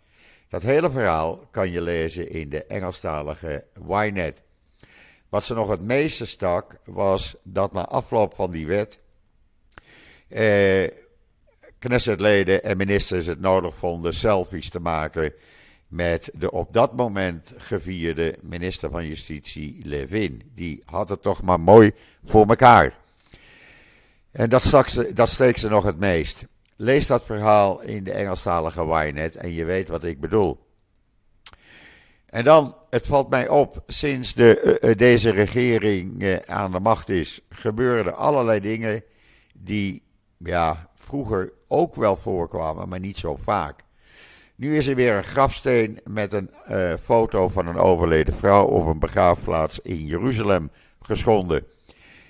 Dat 0.49 0.61
hele 0.61 0.91
verhaal 0.91 1.47
kan 1.51 1.71
je 1.71 1.81
lezen 1.81 2.29
in 2.29 2.49
de 2.49 2.65
Engelstalige 2.65 3.65
Ynet. 3.87 4.41
Wat 5.29 5.43
ze 5.43 5.53
nog 5.53 5.69
het 5.69 5.81
meeste 5.81 6.25
stak 6.25 6.77
was 6.85 7.35
dat 7.43 7.73
na 7.73 7.87
afloop 7.87 8.35
van 8.35 8.51
die 8.51 8.67
wet 8.67 8.99
eh, 10.27 10.87
Knessetleden 11.87 12.63
en 12.63 12.77
ministers 12.77 13.25
het 13.25 13.39
nodig 13.39 13.75
vonden 13.75 14.13
selfies 14.13 14.69
te 14.69 14.79
maken 14.79 15.33
met 15.87 16.31
de 16.33 16.51
op 16.51 16.73
dat 16.73 16.95
moment 16.95 17.53
gevierde 17.57 18.35
minister 18.41 18.91
van 18.91 19.07
Justitie 19.07 19.81
Levin. 19.83 20.51
Die 20.55 20.81
had 20.85 21.09
het 21.09 21.21
toch 21.21 21.41
maar 21.41 21.59
mooi 21.59 21.91
voor 22.25 22.47
elkaar. 22.47 22.97
En 24.31 24.49
dat, 24.49 24.63
ze, 24.63 25.13
dat 25.13 25.29
steekt 25.29 25.59
ze 25.59 25.69
nog 25.69 25.83
het 25.83 25.99
meest. 25.99 26.45
Lees 26.75 27.07
dat 27.07 27.25
verhaal 27.25 27.81
in 27.81 28.03
de 28.03 28.11
Engelstalige 28.11 28.81
Ynet 28.81 29.35
en 29.35 29.51
je 29.51 29.65
weet 29.65 29.89
wat 29.89 30.03
ik 30.03 30.19
bedoel. 30.19 30.65
En 32.25 32.43
dan, 32.43 32.75
het 32.89 33.07
valt 33.07 33.29
mij 33.29 33.47
op, 33.47 33.83
sinds 33.87 34.33
de, 34.33 34.79
uh, 34.81 34.95
deze 34.95 35.29
regering 35.29 36.23
uh, 36.23 36.35
aan 36.45 36.71
de 36.71 36.79
macht 36.79 37.09
is, 37.09 37.39
gebeuren 37.49 38.17
allerlei 38.17 38.59
dingen 38.59 39.03
die 39.53 40.03
ja, 40.37 40.86
vroeger 41.07 41.51
ook 41.67 41.95
wel 41.95 42.15
voorkwamen, 42.15 42.89
maar 42.89 42.99
niet 42.99 43.17
zo 43.17 43.35
vaak. 43.35 43.83
Nu 44.55 44.77
is 44.77 44.87
er 44.87 44.95
weer 44.95 45.15
een 45.15 45.23
grafsteen 45.23 45.99
met 46.03 46.33
een 46.33 46.49
uh, 46.69 46.93
foto 47.01 47.47
van 47.47 47.67
een 47.67 47.77
overleden 47.77 48.33
vrouw 48.33 48.65
op 48.65 48.87
een 48.87 48.99
begraafplaats 48.99 49.79
in 49.79 50.05
Jeruzalem 50.05 50.71
geschonden. 51.01 51.63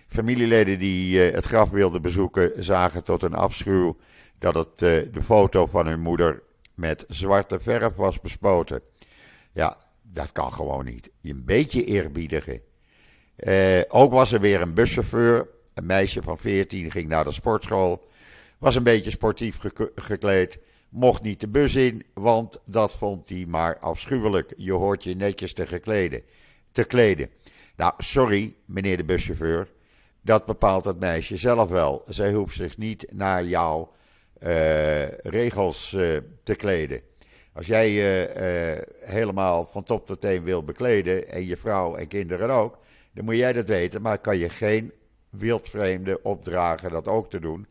Familieleden 0.08 0.80
die 0.80 1.28
uh, 1.28 1.34
het 1.34 1.46
graf 1.46 1.70
wilden 1.70 2.02
bezoeken 2.02 2.52
zagen 2.64 3.04
tot 3.04 3.24
een 3.24 3.34
afschuw 3.34 3.98
dat 4.40 4.56
het 4.56 4.82
uh, 4.82 5.14
de 5.14 5.22
foto 5.22 5.66
van 5.66 5.88
hun 5.88 6.00
moeder 6.00 6.44
met 6.76 7.06
zwarte 7.08 7.60
verf 7.60 7.96
was 7.96 8.22
bespoten. 8.22 8.82
Ja, 9.54 9.78
dat 10.02 10.32
kan 10.32 10.54
gewoon 10.54 10.86
niet. 10.86 11.12
Een 11.24 11.46
beetje 11.46 11.86
eerbiedigen. 11.86 12.62
Ook 13.88 14.12
was 14.12 14.32
er 14.32 14.40
weer 14.40 14.62
een 14.62 14.74
buschauffeur. 14.74 15.48
Een 15.74 15.86
meisje 15.86 16.22
van 16.22 16.38
14 16.38 16.92
ging 16.92 17.08
naar 17.08 17.24
de 17.24 17.32
sportschool. 17.32 18.08
Was 18.58 18.76
een 18.76 18.84
beetje 18.84 19.10
sportief 19.10 19.60
gekleed. 19.96 20.60
Mocht 20.90 21.24
niet 21.24 21.40
de 21.40 21.48
bus 21.48 21.76
in, 21.76 22.06
want 22.14 22.62
dat 22.66 22.94
vond 22.94 23.30
hij 23.30 23.46
maar 23.48 23.80
afschuwelijk. 23.80 24.54
Je 24.58 24.72
hoort 24.72 25.04
je 25.04 25.16
netjes 25.16 25.54
te, 25.54 25.68
gekleden, 25.68 26.22
te 26.72 26.84
kleden. 26.84 27.30
Nou, 27.76 27.94
sorry, 27.98 28.56
meneer 28.66 28.98
de 28.98 29.06
buschauffeur. 29.06 29.72
Dat 30.22 30.46
bepaalt 30.46 30.86
het 30.86 31.00
meisje 31.00 31.38
zelf 31.38 31.70
wel. 31.70 32.04
Zij 32.08 32.34
hoeft 32.34 32.56
zich 32.56 32.78
niet 32.78 33.06
naar 33.12 33.46
jouw 33.46 33.92
uh, 34.44 35.08
regels 35.08 35.94
uh, 35.94 36.18
te 36.44 36.56
kleden. 36.56 37.02
Als 37.54 37.68
jij 37.68 37.92
je 37.92 38.34
uh, 38.38 39.10
helemaal 39.10 39.66
van 39.66 39.84
top 39.84 40.08
tot 40.08 40.22
teen 40.22 40.44
wil 40.44 40.64
bekleden, 40.64 41.28
en 41.28 41.46
je 41.46 41.58
vrouw 41.58 41.96
en 41.96 42.08
kinderen 42.08 42.50
ook, 42.50 42.78
dan 43.14 43.26
moet 43.26 43.36
jij 43.36 43.54
dat 43.54 43.68
weten. 43.68 44.02
Maar 44.02 44.18
kan 44.18 44.38
je 44.38 44.50
geen 44.50 44.92
wildvreemde 45.30 46.24
opdragen 46.24 46.92
dat 46.92 47.08
ook 47.08 47.30
te 47.30 47.40
doen. 47.40 47.68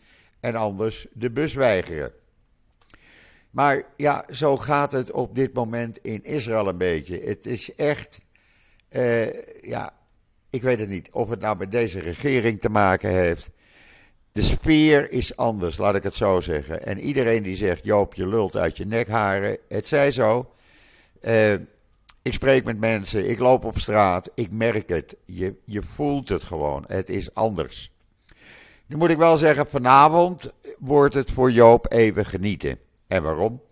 En 0.47 0.55
anders 0.55 1.07
de 1.13 1.31
bus 1.31 1.55
weigeren. 1.55 2.13
Maar 3.51 3.83
ja, 3.97 4.25
zo 4.31 4.57
gaat 4.57 4.93
het 4.93 5.11
op 5.11 5.35
dit 5.35 5.53
moment 5.53 5.99
in 5.99 6.25
Israël 6.25 6.69
een 6.69 6.79
beetje. 6.79 7.21
Het 7.25 7.47
is 7.47 7.75
echt, 7.75 8.21
ja, 9.61 9.95
ik 10.51 10.63
weet 10.63 10.79
het 10.79 10.89
niet 10.89 11.09
of 11.11 11.31
het 11.31 11.41
nou 11.41 11.57
met 11.57 11.73
deze 11.73 12.01
regering 12.01 12.61
te 12.61 12.69
maken 12.69 13.11
heeft. 13.11 13.51
De 14.33 14.43
sfeer 14.43 15.11
is 15.11 15.37
anders, 15.37 15.79
laat 15.79 15.95
ik 15.95 16.03
het 16.03 16.15
zo 16.15 16.41
zeggen. 16.41 16.87
En 16.87 16.99
iedereen 16.99 17.43
die 17.43 17.57
zegt, 17.57 17.85
Joop, 17.85 18.15
je 18.15 18.29
lult 18.29 18.57
uit 18.57 18.77
je 18.77 18.87
nekharen, 18.87 19.59
het 19.69 19.89
zij 19.89 20.11
zo. 20.11 20.53
Ik 22.23 22.33
spreek 22.33 22.65
met 22.65 22.79
mensen, 22.79 23.29
ik 23.31 23.39
loop 23.39 23.65
op 23.65 23.79
straat, 23.79 24.31
ik 24.35 24.51
merk 24.51 24.89
het. 24.89 25.17
Je, 25.25 25.55
je 25.65 25.83
voelt 25.83 26.29
het 26.29 26.43
gewoon, 26.43 26.85
het 26.87 27.09
is 27.09 27.35
anders. 27.35 27.95
Nu 28.87 28.97
moet 28.97 29.11
ik 29.11 29.17
wel 29.17 29.37
zeggen, 29.37 29.67
vanavond 29.67 30.53
wordt 30.79 31.15
het 31.15 31.31
voor 31.31 31.51
Joop 31.51 31.93
even 31.93 32.27
genieten. 32.27 32.79
En 33.07 33.23
waarom? 33.23 33.63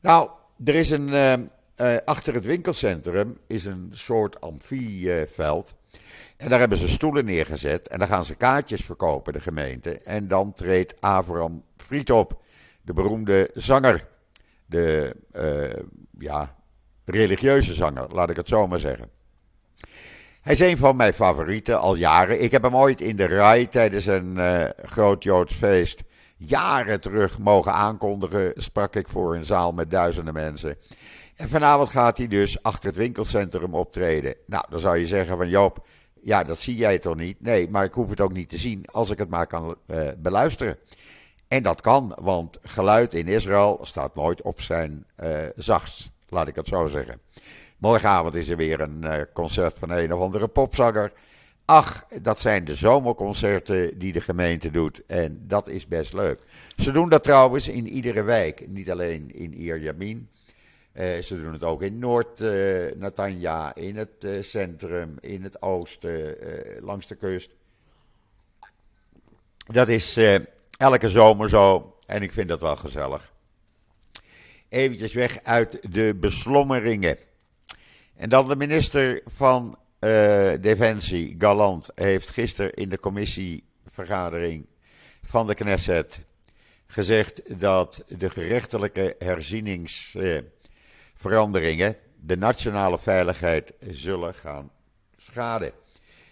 Nou, 0.00 0.30
er 0.64 0.74
is 0.74 0.90
een, 0.90 1.08
uh, 1.08 1.32
uh, 1.76 1.96
achter 2.04 2.34
het 2.34 2.44
winkelcentrum 2.44 3.38
is 3.46 3.64
een 3.64 3.90
soort 3.92 4.40
amfieveld. 4.40 5.74
En 6.36 6.48
daar 6.48 6.58
hebben 6.58 6.78
ze 6.78 6.88
stoelen 6.88 7.24
neergezet 7.24 7.88
en 7.88 7.98
dan 7.98 8.08
gaan 8.08 8.24
ze 8.24 8.34
kaartjes 8.34 8.80
verkopen, 8.80 9.32
de 9.32 9.40
gemeente. 9.40 9.98
En 9.98 10.28
dan 10.28 10.52
treedt 10.52 10.94
Avram 11.00 11.64
Friet 11.76 12.10
op, 12.10 12.42
de 12.82 12.92
beroemde 12.92 13.50
zanger. 13.54 14.08
De 14.66 15.16
uh, 15.32 15.82
ja, 16.18 16.56
religieuze 17.04 17.74
zanger, 17.74 18.14
laat 18.14 18.30
ik 18.30 18.36
het 18.36 18.48
zo 18.48 18.66
maar 18.66 18.78
zeggen. 18.78 19.10
Hij 20.44 20.52
is 20.52 20.60
een 20.60 20.78
van 20.78 20.96
mijn 20.96 21.12
favorieten 21.12 21.80
al 21.80 21.94
jaren. 21.94 22.42
Ik 22.42 22.50
heb 22.50 22.62
hem 22.62 22.76
ooit 22.76 23.00
in 23.00 23.16
de 23.16 23.24
rij 23.24 23.66
tijdens 23.66 24.06
een 24.06 24.36
uh, 24.36 24.64
groot 24.82 25.22
Joods 25.22 25.54
feest 25.54 26.02
jaren 26.36 27.00
terug 27.00 27.38
mogen 27.38 27.72
aankondigen. 27.72 28.52
Sprak 28.54 28.96
ik 28.96 29.08
voor 29.08 29.34
een 29.34 29.44
zaal 29.44 29.72
met 29.72 29.90
duizenden 29.90 30.34
mensen. 30.34 30.76
En 31.36 31.48
vanavond 31.48 31.88
gaat 31.88 32.18
hij 32.18 32.28
dus 32.28 32.62
achter 32.62 32.88
het 32.88 32.98
winkelcentrum 32.98 33.74
optreden. 33.74 34.34
Nou, 34.46 34.64
dan 34.68 34.80
zou 34.80 34.98
je 34.98 35.06
zeggen 35.06 35.36
van 35.36 35.48
Joop, 35.48 35.86
ja, 36.22 36.44
dat 36.44 36.58
zie 36.58 36.76
jij 36.76 36.98
toch 36.98 37.16
niet? 37.16 37.40
Nee, 37.40 37.70
maar 37.70 37.84
ik 37.84 37.92
hoef 37.92 38.10
het 38.10 38.20
ook 38.20 38.32
niet 38.32 38.48
te 38.48 38.58
zien 38.58 38.84
als 38.92 39.10
ik 39.10 39.18
het 39.18 39.30
maar 39.30 39.46
kan 39.46 39.76
uh, 39.86 40.08
beluisteren. 40.18 40.78
En 41.48 41.62
dat 41.62 41.80
kan, 41.80 42.16
want 42.20 42.58
geluid 42.62 43.14
in 43.14 43.28
Israël 43.28 43.78
staat 43.82 44.14
nooit 44.14 44.42
op 44.42 44.60
zijn 44.60 45.06
uh, 45.24 45.30
zachtst, 45.56 46.10
laat 46.28 46.48
ik 46.48 46.56
het 46.56 46.68
zo 46.68 46.86
zeggen. 46.86 47.20
Morgenavond 47.84 48.34
is 48.34 48.48
er 48.48 48.56
weer 48.56 48.80
een 48.80 49.00
uh, 49.02 49.20
concert 49.32 49.78
van 49.78 49.90
een 49.90 50.14
of 50.14 50.20
andere 50.20 50.48
popzanger. 50.48 51.12
Ach, 51.64 52.06
dat 52.22 52.40
zijn 52.40 52.64
de 52.64 52.74
zomerconcerten 52.74 53.98
die 53.98 54.12
de 54.12 54.20
gemeente 54.20 54.70
doet. 54.70 55.02
En 55.06 55.44
dat 55.46 55.68
is 55.68 55.86
best 55.86 56.12
leuk. 56.12 56.40
Ze 56.76 56.92
doen 56.92 57.08
dat 57.08 57.22
trouwens 57.22 57.68
in 57.68 57.88
iedere 57.88 58.22
wijk. 58.22 58.68
Niet 58.68 58.90
alleen 58.90 59.34
in 59.34 59.54
Ierjamin. 59.54 60.28
Uh, 60.94 61.18
ze 61.18 61.40
doen 61.42 61.52
het 61.52 61.62
ook 61.62 61.82
in 61.82 61.98
Noord-Natanja, 61.98 63.76
uh, 63.76 63.84
in 63.84 63.96
het 63.96 64.26
centrum, 64.40 65.16
in 65.20 65.42
het 65.42 65.62
oosten, 65.62 66.36
langs 66.80 67.06
de 67.06 67.14
kust. 67.14 67.50
Dat 69.66 69.88
is 69.88 70.18
elke 70.78 71.08
zomer 71.08 71.48
zo 71.48 71.96
en 72.06 72.22
ik 72.22 72.32
vind 72.32 72.48
dat 72.48 72.60
wel 72.60 72.76
gezellig. 72.76 73.32
eventjes 74.68 75.12
weg 75.12 75.38
uit 75.42 75.78
de 75.94 76.14
beslommeringen. 76.20 77.16
En 78.16 78.28
dan 78.28 78.48
de 78.48 78.56
minister 78.56 79.20
van 79.26 79.78
uh, 80.00 80.52
Defensie, 80.60 81.34
Galant, 81.38 81.90
heeft 81.94 82.30
gisteren 82.30 82.72
in 82.72 82.88
de 82.88 83.00
commissievergadering 83.00 84.66
van 85.22 85.46
de 85.46 85.54
Knesset 85.54 86.20
gezegd 86.86 87.60
dat 87.60 88.04
de 88.08 88.30
gerechtelijke 88.30 89.14
herzieningsveranderingen 89.18 91.96
de 92.20 92.36
nationale 92.36 92.98
veiligheid 92.98 93.72
zullen 93.80 94.34
gaan 94.34 94.70
schaden. 95.16 95.72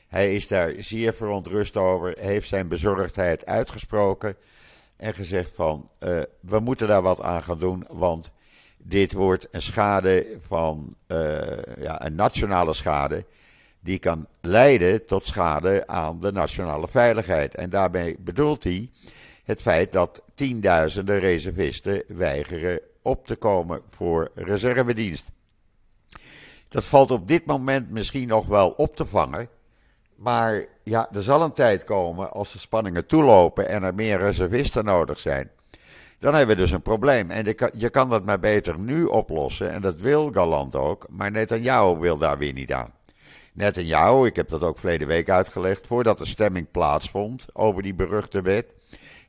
Hij 0.08 0.34
is 0.34 0.48
daar 0.48 0.74
zeer 0.78 1.14
verontrust 1.14 1.76
over, 1.76 2.18
heeft 2.18 2.48
zijn 2.48 2.68
bezorgdheid 2.68 3.46
uitgesproken 3.46 4.36
en 4.96 5.14
gezegd 5.14 5.50
van 5.54 5.90
uh, 6.00 6.20
we 6.40 6.60
moeten 6.60 6.88
daar 6.88 7.02
wat 7.02 7.20
aan 7.20 7.42
gaan 7.42 7.58
doen, 7.58 7.86
want 7.88 8.32
dit 8.82 9.12
wordt 9.12 9.48
een 9.50 9.62
schade 9.62 10.26
van 10.38 10.94
uh, 11.08 11.38
ja, 11.78 12.04
een 12.04 12.14
nationale 12.14 12.72
schade 12.72 13.24
die 13.80 13.98
kan 13.98 14.26
leiden 14.40 15.06
tot 15.06 15.26
schade 15.26 15.86
aan 15.86 16.20
de 16.20 16.32
nationale 16.32 16.88
veiligheid. 16.88 17.54
En 17.54 17.70
daarbij 17.70 18.16
bedoelt 18.18 18.64
hij 18.64 18.90
het 19.44 19.62
feit 19.62 19.92
dat 19.92 20.22
tienduizenden 20.34 21.18
reservisten 21.18 22.02
weigeren 22.06 22.80
op 23.02 23.26
te 23.26 23.36
komen 23.36 23.80
voor 23.90 24.30
reservedienst. 24.34 25.24
Dat 26.68 26.84
valt 26.84 27.10
op 27.10 27.28
dit 27.28 27.46
moment 27.46 27.90
misschien 27.90 28.28
nog 28.28 28.46
wel 28.46 28.70
op 28.70 28.96
te 28.96 29.06
vangen. 29.06 29.48
Maar 30.14 30.64
ja, 30.82 31.08
er 31.12 31.22
zal 31.22 31.42
een 31.42 31.52
tijd 31.52 31.84
komen 31.84 32.32
als 32.32 32.52
de 32.52 32.58
spanningen 32.58 33.06
toelopen 33.06 33.68
en 33.68 33.82
er 33.82 33.94
meer 33.94 34.18
reservisten 34.18 34.84
nodig 34.84 35.18
zijn. 35.18 35.50
Dan 36.22 36.34
hebben 36.34 36.56
we 36.56 36.62
dus 36.62 36.70
een 36.70 36.82
probleem. 36.82 37.30
En 37.30 37.44
je 37.76 37.90
kan 37.90 38.10
dat 38.10 38.24
maar 38.24 38.38
beter 38.38 38.78
nu 38.78 39.04
oplossen. 39.04 39.70
En 39.70 39.82
dat 39.82 40.00
wil 40.00 40.28
Galant 40.28 40.76
ook. 40.76 41.06
Maar 41.10 41.30
Netanyahu 41.30 41.98
wil 41.98 42.18
daar 42.18 42.38
weer 42.38 42.52
niet 42.52 42.72
aan. 42.72 42.92
Netanyahu, 43.52 44.26
ik 44.26 44.36
heb 44.36 44.48
dat 44.48 44.62
ook 44.62 44.78
verleden 44.78 45.06
week 45.06 45.30
uitgelegd. 45.30 45.86
Voordat 45.86 46.18
de 46.18 46.24
stemming 46.24 46.70
plaatsvond 46.70 47.46
over 47.52 47.82
die 47.82 47.94
beruchte 47.94 48.42
wet. 48.42 48.74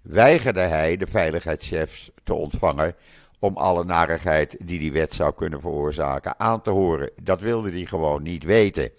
weigerde 0.01 0.59
hij 0.59 0.97
de 0.97 1.07
veiligheidschefs 1.07 2.11
te 2.23 2.33
ontvangen. 2.33 2.95
om 3.39 3.57
alle 3.57 3.83
narigheid 3.83 4.57
die 4.59 4.79
die 4.79 4.91
wet 4.91 5.15
zou 5.15 5.33
kunnen 5.33 5.61
veroorzaken 5.61 6.39
aan 6.39 6.61
te 6.61 6.69
horen. 6.69 7.11
Dat 7.21 7.39
wilde 7.39 7.71
hij 7.71 7.85
gewoon 7.85 8.23
niet 8.23 8.43
weten. 8.43 8.89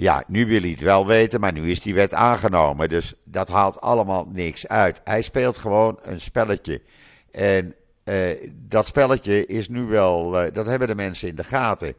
Ja, 0.00 0.24
nu 0.26 0.46
wil 0.46 0.60
hij 0.60 0.70
het 0.70 0.80
wel 0.80 1.06
weten, 1.06 1.40
maar 1.40 1.52
nu 1.52 1.70
is 1.70 1.80
die 1.80 1.94
wet 1.94 2.14
aangenomen. 2.14 2.88
Dus 2.88 3.14
dat 3.24 3.48
haalt 3.48 3.80
allemaal 3.80 4.28
niks 4.32 4.68
uit. 4.68 5.00
Hij 5.04 5.22
speelt 5.22 5.58
gewoon 5.58 5.98
een 6.02 6.20
spelletje. 6.20 6.82
En 7.30 7.74
uh, 8.04 8.50
dat 8.54 8.86
spelletje 8.86 9.46
is 9.46 9.68
nu 9.68 9.82
wel, 9.82 10.44
uh, 10.44 10.52
dat 10.52 10.66
hebben 10.66 10.88
de 10.88 10.94
mensen 10.94 11.28
in 11.28 11.34
de 11.34 11.44
gaten. 11.44 11.94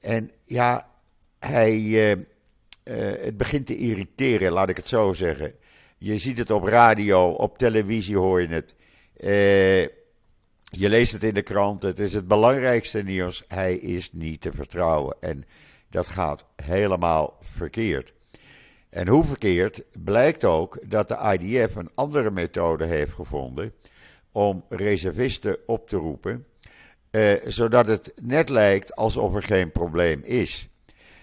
En 0.00 0.30
ja, 0.44 0.88
hij, 1.38 1.78
uh, 1.78 2.14
het 3.20 3.36
begint 3.36 3.66
te 3.66 3.76
irriteren, 3.76 4.52
laat 4.52 4.68
ik 4.68 4.76
het 4.76 4.88
zo 4.88 5.12
zeggen. 5.12 5.54
Je 5.98 6.18
ziet 6.18 6.38
het 6.38 6.50
op 6.50 6.64
radio, 6.64 7.28
op 7.28 7.58
televisie 7.58 8.16
hoor 8.16 8.40
je 8.40 8.48
het. 8.48 8.74
je 10.70 10.88
leest 10.88 11.12
het 11.12 11.24
in 11.24 11.34
de 11.34 11.42
krant, 11.42 11.82
het 11.82 11.98
is 11.98 12.12
het 12.12 12.28
belangrijkste 12.28 13.02
nieuws. 13.02 13.44
Hij 13.48 13.74
is 13.74 14.12
niet 14.12 14.40
te 14.40 14.52
vertrouwen. 14.52 15.16
En 15.20 15.44
dat 15.90 16.08
gaat 16.08 16.46
helemaal 16.56 17.36
verkeerd. 17.40 18.14
En 18.90 19.08
hoe 19.08 19.24
verkeerd 19.24 19.82
blijkt 20.04 20.44
ook 20.44 20.78
dat 20.82 21.08
de 21.08 21.38
IDF 21.38 21.74
een 21.74 21.90
andere 21.94 22.30
methode 22.30 22.86
heeft 22.86 23.12
gevonden 23.12 23.72
om 24.32 24.64
reservisten 24.68 25.56
op 25.66 25.88
te 25.88 25.96
roepen, 25.96 26.46
eh, 27.10 27.32
zodat 27.46 27.86
het 27.86 28.12
net 28.22 28.48
lijkt 28.48 28.96
alsof 28.96 29.34
er 29.34 29.42
geen 29.42 29.72
probleem 29.72 30.20
is. 30.24 30.68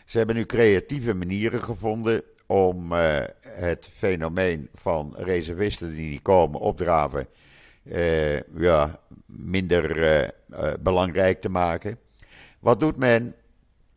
Ze 0.06 0.18
hebben 0.18 0.36
nu 0.36 0.46
creatieve 0.46 1.14
manieren 1.14 1.60
gevonden 1.60 2.22
om 2.46 2.94
eh, 2.94 3.22
het 3.48 3.90
fenomeen 3.94 4.70
van 4.74 5.14
reservisten 5.18 5.96
die 5.96 6.10
niet 6.10 6.22
komen 6.22 6.60
opdraven 6.60 7.28
eh, 7.84 8.40
ja, 8.42 9.00
minder 9.26 10.04
eh, 10.04 10.24
eh, 10.24 10.74
belangrijk 10.80 11.42
te 11.42 11.50
maken. 11.50 11.98
Wat 12.60 12.80
doet 12.80 12.98
men? 12.98 13.36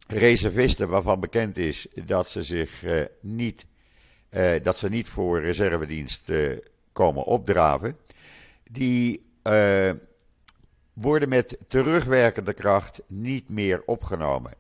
Reservisten 0.07 0.89
waarvan 0.89 1.21
bekend 1.21 1.57
is 1.57 1.87
dat 2.05 2.29
ze 2.29 2.43
zich 2.43 2.85
uh, 2.85 3.03
niet, 3.21 3.67
uh, 4.31 4.53
dat 4.63 4.79
ze 4.79 4.89
niet 4.89 5.09
voor 5.09 5.41
reservedienst 5.41 6.31
uh, 6.31 6.57
komen 6.93 7.25
opdraven, 7.25 7.97
die 8.71 9.25
worden 10.93 11.29
met 11.29 11.59
terugwerkende 11.67 12.53
kracht 12.53 13.03
niet 13.07 13.49
meer 13.49 13.83
opgenomen. 13.85 14.53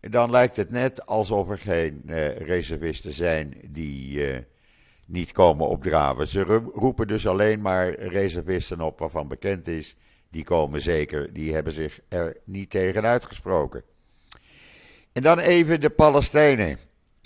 Dan 0.00 0.30
lijkt 0.30 0.56
het 0.56 0.70
net 0.70 1.06
alsof 1.06 1.50
er 1.50 1.58
geen 1.58 2.02
reservisten 2.38 3.12
zijn 3.12 3.54
die 3.64 4.24
niet 5.06 5.32
komen 5.32 5.68
opdraven. 5.68 6.26
Ze 6.26 6.42
roepen 6.74 7.08
dus 7.08 7.26
alleen 7.26 7.60
maar 7.60 7.94
reservisten 7.94 8.80
op 8.80 8.98
waarvan 8.98 9.28
bekend 9.28 9.68
is, 9.68 9.96
die 10.30 10.44
komen 10.44 10.80
zeker, 10.80 11.32
die 11.32 11.54
hebben 11.54 11.72
zich 11.72 12.00
er 12.08 12.36
niet 12.44 12.70
tegen 12.70 13.06
uitgesproken. 13.06 13.82
En 15.12 15.22
dan 15.22 15.38
even 15.38 15.80
de 15.80 15.90
Palestijnen. 15.90 16.78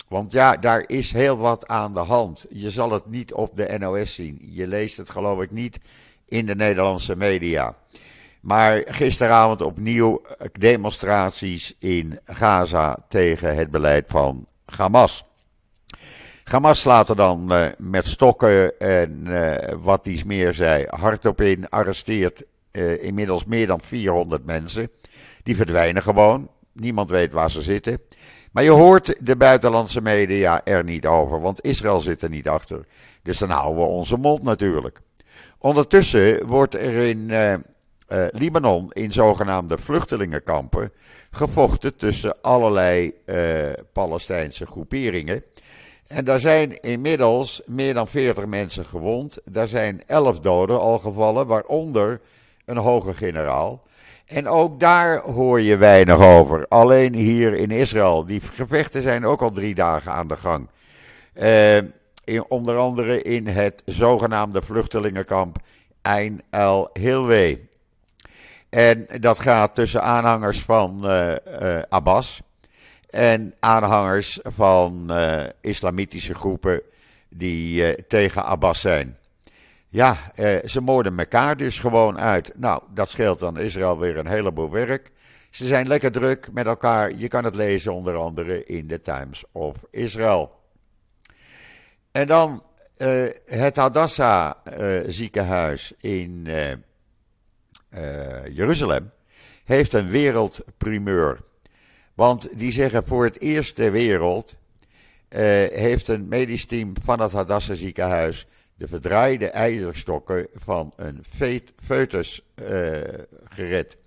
Want 0.07 0.31
ja, 0.31 0.57
daar 0.57 0.83
is 0.87 1.11
heel 1.11 1.37
wat 1.37 1.67
aan 1.67 1.93
de 1.93 1.99
hand. 1.99 2.45
Je 2.49 2.71
zal 2.71 2.91
het 2.91 3.05
niet 3.05 3.33
op 3.33 3.57
de 3.57 3.77
NOS 3.77 4.13
zien. 4.13 4.39
Je 4.41 4.67
leest 4.67 4.97
het 4.97 5.09
geloof 5.09 5.41
ik 5.41 5.51
niet 5.51 5.79
in 6.25 6.45
de 6.45 6.55
Nederlandse 6.55 7.15
media. 7.15 7.75
Maar 8.41 8.83
gisteravond 8.85 9.61
opnieuw 9.61 10.21
demonstraties 10.59 11.75
in 11.79 12.19
Gaza 12.25 12.97
tegen 13.07 13.55
het 13.55 13.71
beleid 13.71 14.05
van 14.07 14.45
Hamas. 14.65 15.23
Hamas 16.43 16.79
slaat 16.79 17.09
er 17.09 17.15
dan 17.15 17.53
uh, 17.53 17.67
met 17.77 18.07
stokken 18.07 18.79
en 18.79 19.23
uh, 19.27 19.55
wat 19.81 20.05
iets 20.05 20.23
meer 20.23 20.53
zei 20.53 20.85
hardop 20.89 21.41
in, 21.41 21.69
arresteert 21.69 22.43
inmiddels 23.01 23.45
meer 23.45 23.67
dan 23.67 23.81
400 23.81 24.45
mensen. 24.45 24.89
Die 25.43 25.55
verdwijnen 25.55 26.03
gewoon. 26.03 26.49
Niemand 26.79 27.09
weet 27.09 27.33
waar 27.33 27.51
ze 27.51 27.61
zitten. 27.61 27.99
Maar 28.51 28.63
je 28.63 28.71
hoort 28.71 29.15
de 29.19 29.35
buitenlandse 29.35 30.01
media 30.01 30.61
er 30.65 30.83
niet 30.83 31.05
over, 31.05 31.41
want 31.41 31.63
Israël 31.63 31.99
zit 31.99 32.21
er 32.21 32.29
niet 32.29 32.47
achter. 32.47 32.85
Dus 33.23 33.37
dan 33.37 33.49
houden 33.49 33.83
we 33.83 33.89
onze 33.89 34.17
mond 34.17 34.43
natuurlijk. 34.43 34.99
Ondertussen 35.59 36.45
wordt 36.45 36.73
er 36.73 36.93
in 36.93 37.29
uh, 37.29 37.53
uh, 37.53 37.57
Libanon 38.31 38.91
in 38.91 39.11
zogenaamde 39.11 39.77
vluchtelingenkampen 39.77 40.91
gevochten 41.31 41.95
tussen 41.95 42.41
allerlei 42.41 43.11
uh, 43.25 43.69
Palestijnse 43.93 44.65
groeperingen. 44.65 45.43
En 46.07 46.25
daar 46.25 46.39
zijn 46.39 46.79
inmiddels 46.79 47.61
meer 47.65 47.93
dan 47.93 48.07
40 48.07 48.45
mensen 48.45 48.85
gewond. 48.85 49.37
Daar 49.45 49.67
zijn 49.67 50.01
11 50.05 50.39
doden 50.39 50.79
al 50.79 50.99
gevallen, 50.99 51.47
waaronder 51.47 52.21
een 52.65 52.77
hoge 52.77 53.13
generaal. 53.13 53.83
En 54.27 54.47
ook 54.47 54.79
daar 54.79 55.19
hoor 55.19 55.61
je 55.61 55.77
weinig 55.77 56.19
over. 56.19 56.65
Alleen 56.67 57.13
hier 57.13 57.53
in 57.53 57.71
Israël. 57.71 58.25
Die 58.25 58.41
gevechten 58.41 59.01
zijn 59.01 59.25
ook 59.25 59.41
al 59.41 59.51
drie 59.51 59.75
dagen 59.75 60.11
aan 60.11 60.27
de 60.27 60.35
gang. 60.35 60.67
Uh, 61.33 61.77
in, 62.23 62.45
onder 62.47 62.77
andere 62.77 63.21
in 63.21 63.47
het 63.47 63.81
zogenaamde 63.85 64.61
vluchtelingenkamp 64.61 65.57
Ein 66.01 66.41
El 66.49 66.89
Hilwe. 66.93 67.59
En 68.69 69.07
dat 69.19 69.39
gaat 69.39 69.75
tussen 69.75 70.03
aanhangers 70.03 70.61
van 70.61 70.99
uh, 71.03 71.31
uh, 71.61 71.79
Abbas 71.89 72.41
en 73.09 73.53
aanhangers 73.59 74.39
van 74.43 75.11
islamitische 75.61 76.33
groepen 76.33 76.81
die 77.29 78.05
tegen 78.07 78.45
Abbas 78.45 78.81
zijn. 78.81 79.17
Ja, 79.89 80.17
eh, 80.35 80.57
ze 80.65 80.81
moorden 80.81 81.19
elkaar 81.19 81.57
dus 81.57 81.79
gewoon 81.79 82.19
uit. 82.19 82.51
Nou, 82.55 82.81
dat 82.93 83.09
scheelt 83.09 83.39
dan 83.39 83.57
Israël 83.59 83.99
weer 83.99 84.17
een 84.17 84.27
heleboel 84.27 84.71
werk. 84.71 85.11
Ze 85.51 85.65
zijn 85.67 85.87
lekker 85.87 86.11
druk 86.11 86.51
met 86.51 86.65
elkaar. 86.65 87.15
Je 87.15 87.27
kan 87.27 87.43
het 87.43 87.55
lezen 87.55 87.93
onder 87.93 88.15
andere 88.15 88.65
in 88.65 88.87
de 88.87 89.01
Times 89.01 89.43
of 89.51 89.77
Israel. 89.91 90.51
En 92.11 92.27
dan 92.27 92.63
uh, 92.97 93.23
het 93.45 93.75
Hadassah 93.75 94.51
uh, 94.79 94.99
ziekenhuis 95.07 95.93
in 95.99 96.47
uh, 96.47 96.73
Jeruzalem 98.51 99.11
heeft 99.63 99.93
een 99.93 100.09
wereldprimeur. 100.09 101.39
Want 102.13 102.59
die 102.59 102.71
zeggen 102.71 103.07
voor 103.07 103.23
het 103.23 103.39
eerst 103.39 103.75
ter 103.75 103.91
wereld 103.91 104.55
heeft 105.69 106.07
een 106.07 106.27
medisch 106.27 106.65
team 106.65 106.93
van 107.03 107.19
het 107.19 107.31
Hadassah 107.31 107.75
ziekenhuis 107.75 108.47
de 108.77 108.87
verdraaide 108.87 109.49
ijzerstokken 109.49 110.47
van 110.53 110.93
een 110.95 111.23
foetus 111.83 112.41
uh, 112.55 112.99
gered. 113.43 113.97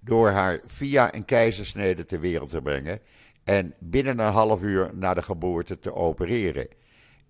Door 0.00 0.28
haar 0.28 0.60
via 0.66 1.14
een 1.14 1.24
keizersnede 1.24 2.04
ter 2.04 2.20
wereld 2.20 2.50
te 2.50 2.62
brengen 2.62 2.98
en 3.44 3.74
binnen 3.78 4.18
een 4.18 4.32
half 4.32 4.62
uur 4.62 4.90
na 4.94 5.14
de 5.14 5.22
geboorte 5.22 5.78
te 5.78 5.94
opereren. 5.94 6.66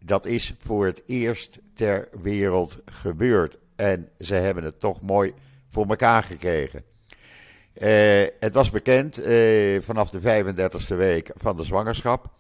Dat 0.05 0.27
is 0.27 0.55
voor 0.59 0.87
het 0.87 1.03
eerst 1.07 1.59
ter 1.75 2.09
wereld 2.21 2.79
gebeurd. 2.85 3.59
En 3.77 4.09
ze 4.19 4.35
hebben 4.35 4.65
het 4.65 4.81
toch 4.81 5.01
mooi 5.01 5.35
voor 5.71 5.87
elkaar 5.87 6.23
gekregen. 6.23 6.85
het 8.41 8.55
was 8.55 8.71
bekend 8.71 9.15
vanaf 9.81 10.11
de 10.11 10.45
35e 10.45 10.97
week 10.97 11.31
van 11.35 11.57
de 11.57 11.65
zwangerschap 11.65 12.31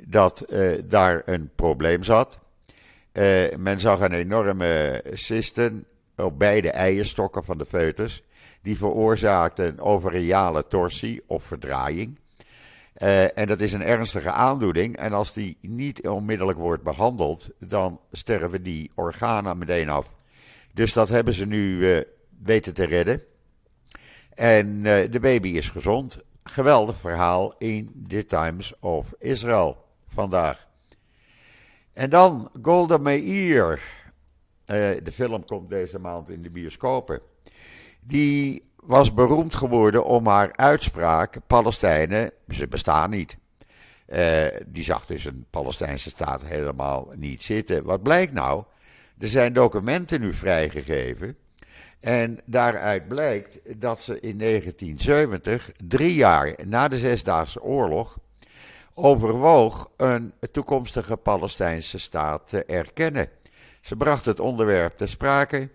dat 0.00 0.44
daar 0.84 1.22
een 1.24 1.50
probleem 1.54 2.02
zat. 2.02 2.38
Men 3.56 3.80
zag 3.80 4.00
een 4.00 4.12
enorme 4.12 5.02
cysten 5.12 5.86
op 6.16 6.38
beide 6.38 6.70
eierstokken 6.70 7.44
van 7.44 7.58
de 7.58 7.66
foetus. 7.66 8.22
Die 8.62 8.76
veroorzaakte 8.76 9.64
een 9.64 9.80
ovariale 9.80 10.66
torsie 10.66 11.22
of 11.26 11.44
verdraaiing. 11.44 12.18
Uh, 12.98 13.38
en 13.38 13.46
dat 13.46 13.60
is 13.60 13.72
een 13.72 13.82
ernstige 13.82 14.30
aandoening. 14.30 14.96
En 14.96 15.12
als 15.12 15.32
die 15.32 15.58
niet 15.60 16.08
onmiddellijk 16.08 16.58
wordt 16.58 16.82
behandeld, 16.82 17.50
dan 17.58 18.00
sterven 18.12 18.62
die 18.62 18.90
organen 18.94 19.58
meteen 19.58 19.88
af. 19.88 20.14
Dus 20.74 20.92
dat 20.92 21.08
hebben 21.08 21.34
ze 21.34 21.46
nu 21.46 21.78
uh, 21.78 22.00
weten 22.42 22.74
te 22.74 22.84
redden. 22.84 23.22
En 24.34 24.82
de 24.82 25.18
baby 25.20 25.48
is 25.48 25.68
gezond. 25.68 26.18
Geweldig 26.44 26.96
verhaal 26.96 27.54
in 27.58 28.04
The 28.08 28.26
Times 28.26 28.72
of 28.80 29.14
Israel 29.18 29.84
vandaag. 30.08 30.65
En 31.96 32.10
dan 32.10 32.50
Golda 32.62 32.98
Meir. 32.98 33.80
de 35.02 35.12
film 35.12 35.44
komt 35.44 35.68
deze 35.68 35.98
maand 35.98 36.28
in 36.28 36.42
de 36.42 36.50
bioscopen. 36.50 37.20
Die 38.00 38.70
was 38.76 39.14
beroemd 39.14 39.54
geworden 39.54 40.04
om 40.04 40.26
haar 40.26 40.52
uitspraak: 40.52 41.36
Palestijnen, 41.46 42.30
ze 42.48 42.68
bestaan 42.68 43.10
niet. 43.10 43.36
Uh, 44.08 44.44
die 44.66 44.84
zag 44.84 45.06
dus 45.06 45.24
een 45.24 45.46
Palestijnse 45.50 46.08
staat 46.08 46.44
helemaal 46.44 47.12
niet 47.14 47.42
zitten. 47.42 47.84
Wat 47.84 48.02
blijkt 48.02 48.32
nou? 48.32 48.64
Er 49.18 49.28
zijn 49.28 49.52
documenten 49.52 50.20
nu 50.20 50.34
vrijgegeven. 50.34 51.36
En 52.00 52.40
daaruit 52.44 53.08
blijkt 53.08 53.58
dat 53.76 54.00
ze 54.00 54.20
in 54.20 54.38
1970, 54.38 55.72
drie 55.86 56.14
jaar 56.14 56.54
na 56.64 56.88
de 56.88 56.98
Zesdaagse 56.98 57.62
Oorlog, 57.62 58.18
overwoog 58.98 59.90
een 59.96 60.32
toekomstige 60.52 61.16
Palestijnse 61.16 61.98
staat 61.98 62.48
te 62.48 62.64
erkennen. 62.64 63.28
Ze 63.80 63.96
bracht 63.96 64.24
het 64.24 64.40
onderwerp 64.40 64.96
ter 64.96 65.08
sprake. 65.08 65.68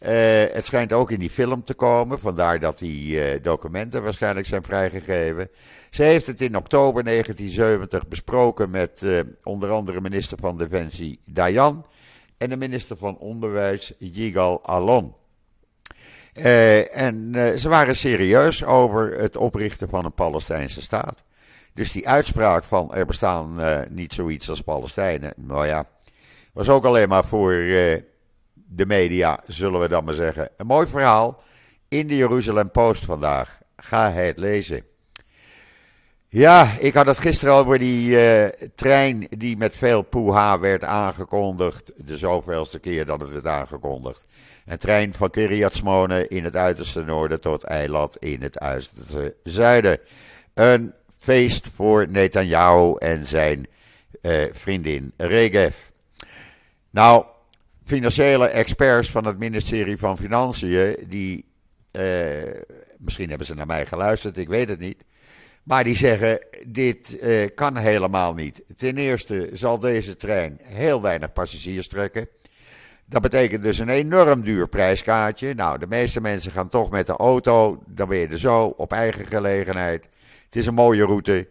Uh, 0.00 0.08
het 0.52 0.66
schijnt 0.66 0.92
ook 0.92 1.10
in 1.10 1.18
die 1.18 1.30
film 1.30 1.64
te 1.64 1.74
komen, 1.74 2.20
vandaar 2.20 2.60
dat 2.60 2.78
die 2.78 3.14
uh, 3.14 3.42
documenten 3.42 4.02
waarschijnlijk 4.02 4.46
zijn 4.46 4.62
vrijgegeven. 4.62 5.50
Ze 5.90 6.02
heeft 6.02 6.26
het 6.26 6.40
in 6.40 6.56
oktober 6.56 7.04
1970 7.04 8.08
besproken 8.08 8.70
met 8.70 9.00
uh, 9.02 9.20
onder 9.42 9.70
andere 9.70 10.00
minister 10.00 10.38
van 10.40 10.58
Defensie 10.58 11.20
Dayan 11.24 11.86
en 12.36 12.48
de 12.48 12.56
minister 12.56 12.96
van 12.96 13.18
Onderwijs 13.18 13.92
Yigal 13.98 14.66
Alon. 14.66 15.14
en 16.92 17.32
ze 17.56 17.68
waren 17.68 17.96
serieus 17.96 18.64
over 18.64 19.18
het 19.18 19.36
oprichten 19.36 19.88
van 19.88 20.04
een 20.04 20.14
Palestijnse 20.14 20.82
staat. 20.82 21.24
Dus 21.78 21.92
die 21.92 22.08
uitspraak 22.08 22.64
van 22.64 22.94
er 22.94 23.06
bestaan 23.06 23.60
niet 23.90 24.12
zoiets 24.12 24.50
als 24.50 24.60
Palestijnen, 24.60 25.32
nou 25.36 25.66
ja, 25.66 25.86
was 26.52 26.68
ook 26.68 26.84
alleen 26.84 27.08
maar 27.08 27.24
voor 27.24 27.52
de 28.52 28.86
media, 28.86 29.40
zullen 29.46 29.80
we 29.80 29.88
dan 29.88 30.04
maar 30.04 30.14
zeggen. 30.14 30.48
Een 30.56 30.66
mooi 30.66 30.86
verhaal 30.86 31.42
in 31.88 32.06
de 32.06 32.16
Jeruzalem 32.16 32.70
Post 32.70 33.04
vandaag. 33.04 33.58
Ga 33.76 34.10
het 34.10 34.38
lezen. 34.38 34.82
Ja, 36.28 36.72
ik 36.78 36.94
had 36.94 37.06
het 37.06 37.18
gisteren 37.18 37.54
al 37.54 37.60
over 37.60 37.78
die 37.78 38.10
uh, 38.10 38.46
trein 38.74 39.26
die 39.30 39.56
met 39.56 39.76
veel 39.76 40.02
poeha 40.02 40.58
werd 40.58 40.84
aangekondigd. 40.84 41.92
De 41.96 42.16
zoveelste 42.16 42.78
keer 42.78 43.06
dat 43.06 43.20
het 43.20 43.30
werd 43.30 43.46
aangekondigd. 43.46 44.24
Een 44.66 44.78
trein 44.78 45.14
van 45.14 45.30
Kiryat 45.30 45.82
in 46.28 46.44
het 46.44 46.56
uiterste 46.56 47.04
noorden 47.04 47.40
tot 47.40 47.64
Eilat 47.64 48.16
in 48.16 48.42
het 48.42 48.58
uiterste 48.58 49.34
zuiden. 49.42 49.98
Een 50.54 50.94
feest 51.18 51.68
voor 51.74 52.08
Netanyahu 52.08 52.94
en 52.98 53.26
zijn 53.26 53.66
uh, 54.22 54.44
vriendin 54.52 55.12
Regev. 55.16 55.76
Nou, 56.90 57.24
financiële 57.84 58.46
experts 58.46 59.10
van 59.10 59.24
het 59.24 59.38
ministerie 59.38 59.98
van 59.98 60.18
Financiën, 60.18 60.96
die, 61.06 61.44
eh, 61.90 62.04
misschien 62.98 63.28
hebben 63.28 63.46
ze 63.46 63.54
naar 63.54 63.66
mij 63.66 63.86
geluisterd, 63.86 64.38
ik 64.38 64.48
weet 64.48 64.68
het 64.68 64.80
niet. 64.80 65.04
Maar 65.62 65.84
die 65.84 65.96
zeggen, 65.96 66.46
dit 66.66 67.18
eh, 67.18 67.48
kan 67.54 67.76
helemaal 67.76 68.34
niet. 68.34 68.62
Ten 68.76 68.96
eerste 68.96 69.48
zal 69.52 69.78
deze 69.78 70.16
trein 70.16 70.58
heel 70.62 71.02
weinig 71.02 71.32
passagiers 71.32 71.88
trekken. 71.88 72.28
Dat 73.04 73.22
betekent 73.22 73.62
dus 73.62 73.78
een 73.78 73.88
enorm 73.88 74.42
duur 74.42 74.68
prijskaartje. 74.68 75.54
Nou, 75.54 75.78
de 75.78 75.86
meeste 75.86 76.20
mensen 76.20 76.52
gaan 76.52 76.68
toch 76.68 76.90
met 76.90 77.06
de 77.06 77.16
auto. 77.16 77.82
Dan 77.86 78.08
ben 78.08 78.18
je 78.18 78.26
er 78.26 78.38
zo 78.38 78.64
op 78.64 78.92
eigen 78.92 79.26
gelegenheid. 79.26 80.08
Het 80.48 80.56
is 80.56 80.66
een 80.66 80.74
mooie 80.74 81.04
route. 81.04 81.48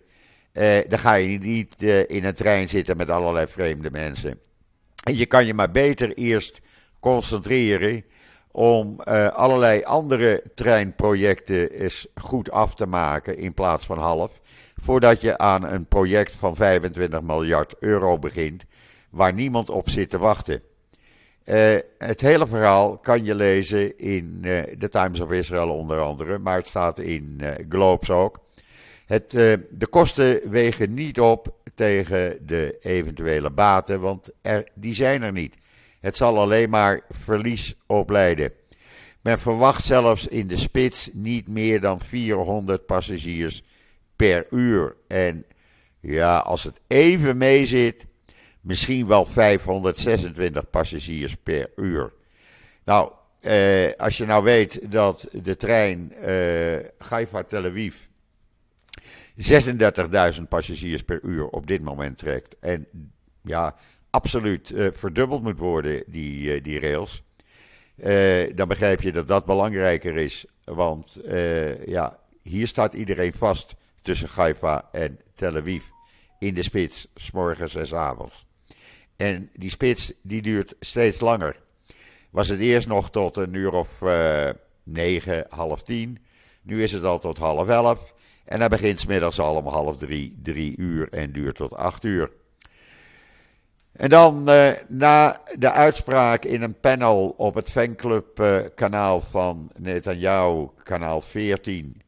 Uh, 0.53 0.77
dan 0.87 0.99
ga 0.99 1.13
je 1.13 1.37
niet 1.37 1.83
uh, 1.83 1.99
in 1.99 2.25
een 2.25 2.33
trein 2.33 2.69
zitten 2.69 2.97
met 2.97 3.09
allerlei 3.09 3.47
vreemde 3.47 3.91
mensen. 3.91 4.39
En 5.03 5.15
je 5.15 5.25
kan 5.25 5.45
je 5.45 5.53
maar 5.53 5.71
beter 5.71 6.13
eerst 6.13 6.61
concentreren 6.99 8.03
om 8.51 8.99
uh, 9.07 9.27
allerlei 9.27 9.83
andere 9.83 10.43
treinprojecten 10.55 11.71
eens 11.71 12.07
goed 12.15 12.51
af 12.51 12.75
te 12.75 12.85
maken 12.85 13.37
in 13.37 13.53
plaats 13.53 13.85
van 13.85 13.97
half. 13.97 14.41
Voordat 14.75 15.21
je 15.21 15.37
aan 15.37 15.63
een 15.63 15.85
project 15.85 16.35
van 16.35 16.55
25 16.55 17.21
miljard 17.21 17.75
euro 17.79 18.19
begint, 18.19 18.63
waar 19.09 19.33
niemand 19.33 19.69
op 19.69 19.89
zit 19.89 20.09
te 20.09 20.17
wachten. 20.17 20.61
Het 21.97 22.21
hele 22.21 22.47
verhaal 22.47 22.97
kan 22.97 23.25
je 23.25 23.35
lezen 23.35 23.97
in 23.97 24.39
The 24.79 24.89
Times 24.89 25.19
of 25.19 25.31
Israel 25.31 25.69
onder 25.69 25.99
andere, 25.99 26.37
maar 26.37 26.55
het 26.55 26.67
staat 26.67 26.99
in 26.99 27.41
Globes 27.69 28.09
ook. 28.09 28.45
Het, 29.07 29.31
de 29.31 29.87
kosten 29.89 30.49
wegen 30.49 30.93
niet 30.93 31.19
op 31.19 31.55
tegen 31.73 32.37
de 32.47 32.77
eventuele 32.81 33.49
baten, 33.49 33.99
want 34.01 34.29
er, 34.41 34.67
die 34.73 34.93
zijn 34.93 35.21
er 35.21 35.31
niet. 35.31 35.55
Het 35.99 36.17
zal 36.17 36.39
alleen 36.39 36.69
maar 36.69 37.01
verlies 37.09 37.75
opleiden. 37.85 38.51
Men 39.21 39.39
verwacht 39.39 39.85
zelfs 39.85 40.27
in 40.27 40.47
de 40.47 40.57
spits 40.57 41.09
niet 41.13 41.47
meer 41.47 41.81
dan 41.81 42.01
400 42.01 42.85
passagiers 42.85 43.63
per 44.15 44.47
uur. 44.49 44.95
En 45.07 45.45
ja, 45.99 46.37
als 46.37 46.63
het 46.63 46.79
even 46.87 47.37
mee 47.37 47.65
zit, 47.65 48.05
misschien 48.61 49.07
wel 49.07 49.25
526 49.25 50.69
passagiers 50.69 51.35
per 51.43 51.69
uur. 51.75 52.13
Nou, 52.85 53.11
eh, 53.39 53.91
als 53.97 54.17
je 54.17 54.25
nou 54.25 54.43
weet 54.43 54.91
dat 54.91 55.27
de 55.31 55.55
trein 55.55 56.13
eh, 56.13 56.77
Haifa-Tel 56.97 57.65
Aviv 57.65 57.95
36.000 59.37 60.47
passagiers 60.49 61.03
per 61.03 61.19
uur 61.23 61.47
op 61.47 61.67
dit 61.67 61.81
moment 61.81 62.17
trekt. 62.17 62.55
En 62.59 62.87
ja, 63.43 63.75
absoluut 64.09 64.69
uh, 64.69 64.87
verdubbeld 64.91 65.43
moet 65.43 65.59
worden, 65.59 66.03
die, 66.07 66.55
uh, 66.55 66.63
die 66.63 66.79
rails. 66.79 67.23
Uh, 67.95 68.55
dan 68.55 68.67
begrijp 68.67 69.01
je 69.01 69.11
dat 69.11 69.27
dat 69.27 69.45
belangrijker 69.45 70.15
is. 70.15 70.45
Want 70.63 71.19
ja, 71.85 72.19
hier 72.41 72.67
staat 72.67 72.93
iedereen 72.93 73.33
vast 73.33 73.75
tussen 74.01 74.29
Haifa 74.35 74.89
en 74.91 75.19
Tel 75.33 75.55
Aviv. 75.55 75.83
In 76.39 76.53
de 76.53 76.63
spits, 76.63 77.07
s 77.15 77.31
morgens 77.31 77.75
en 77.75 77.87
s 77.87 77.93
avonds. 77.93 78.45
En 79.15 79.49
die 79.53 79.69
spits 79.69 80.13
die 80.21 80.41
duurt 80.41 80.75
steeds 80.79 81.19
langer. 81.19 81.55
Was 82.29 82.47
het 82.47 82.59
eerst 82.59 82.87
nog 82.87 83.09
tot 83.09 83.37
een 83.37 83.53
uur 83.53 83.73
of 83.73 84.01
negen, 84.83 85.45
half 85.49 85.83
tien. 85.83 86.17
Nu 86.61 86.83
is 86.83 86.91
het 86.91 87.03
al 87.03 87.19
tot 87.19 87.37
half 87.37 87.67
elf. 87.67 88.13
En 88.47 88.59
hij 88.59 88.69
begint 88.69 88.99
smiddags 88.99 89.39
al 89.39 89.55
om 89.55 89.67
half 89.67 89.97
drie, 89.97 90.39
drie 90.41 90.77
uur 90.77 91.07
en 91.11 91.31
duurt 91.31 91.55
tot 91.55 91.73
acht 91.73 92.03
uur. 92.03 92.31
En 93.91 94.09
dan 94.09 94.49
eh, 94.49 94.71
na 94.87 95.37
de 95.59 95.71
uitspraak 95.71 96.45
in 96.45 96.61
een 96.61 96.79
panel 96.79 97.33
op 97.37 97.55
het 97.55 97.69
fanclubkanaal 97.69 99.17
uh, 99.17 99.23
van 99.23 99.71
Netanyahu, 99.75 100.67
kanaal 100.83 101.21
14. 101.21 102.01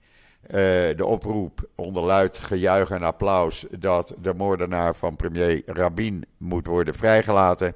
Uh, 0.48 0.56
de 0.96 1.06
oproep 1.06 1.70
onder 1.76 2.04
luid 2.04 2.38
gejuich 2.38 2.90
en 2.90 3.04
applaus 3.04 3.66
dat 3.80 4.16
de 4.22 4.34
moordenaar 4.34 4.96
van 4.96 5.16
premier 5.16 5.62
Rabin 5.66 6.26
moet 6.38 6.68
worden 6.68 6.96
vrijgelaten. 6.96 7.76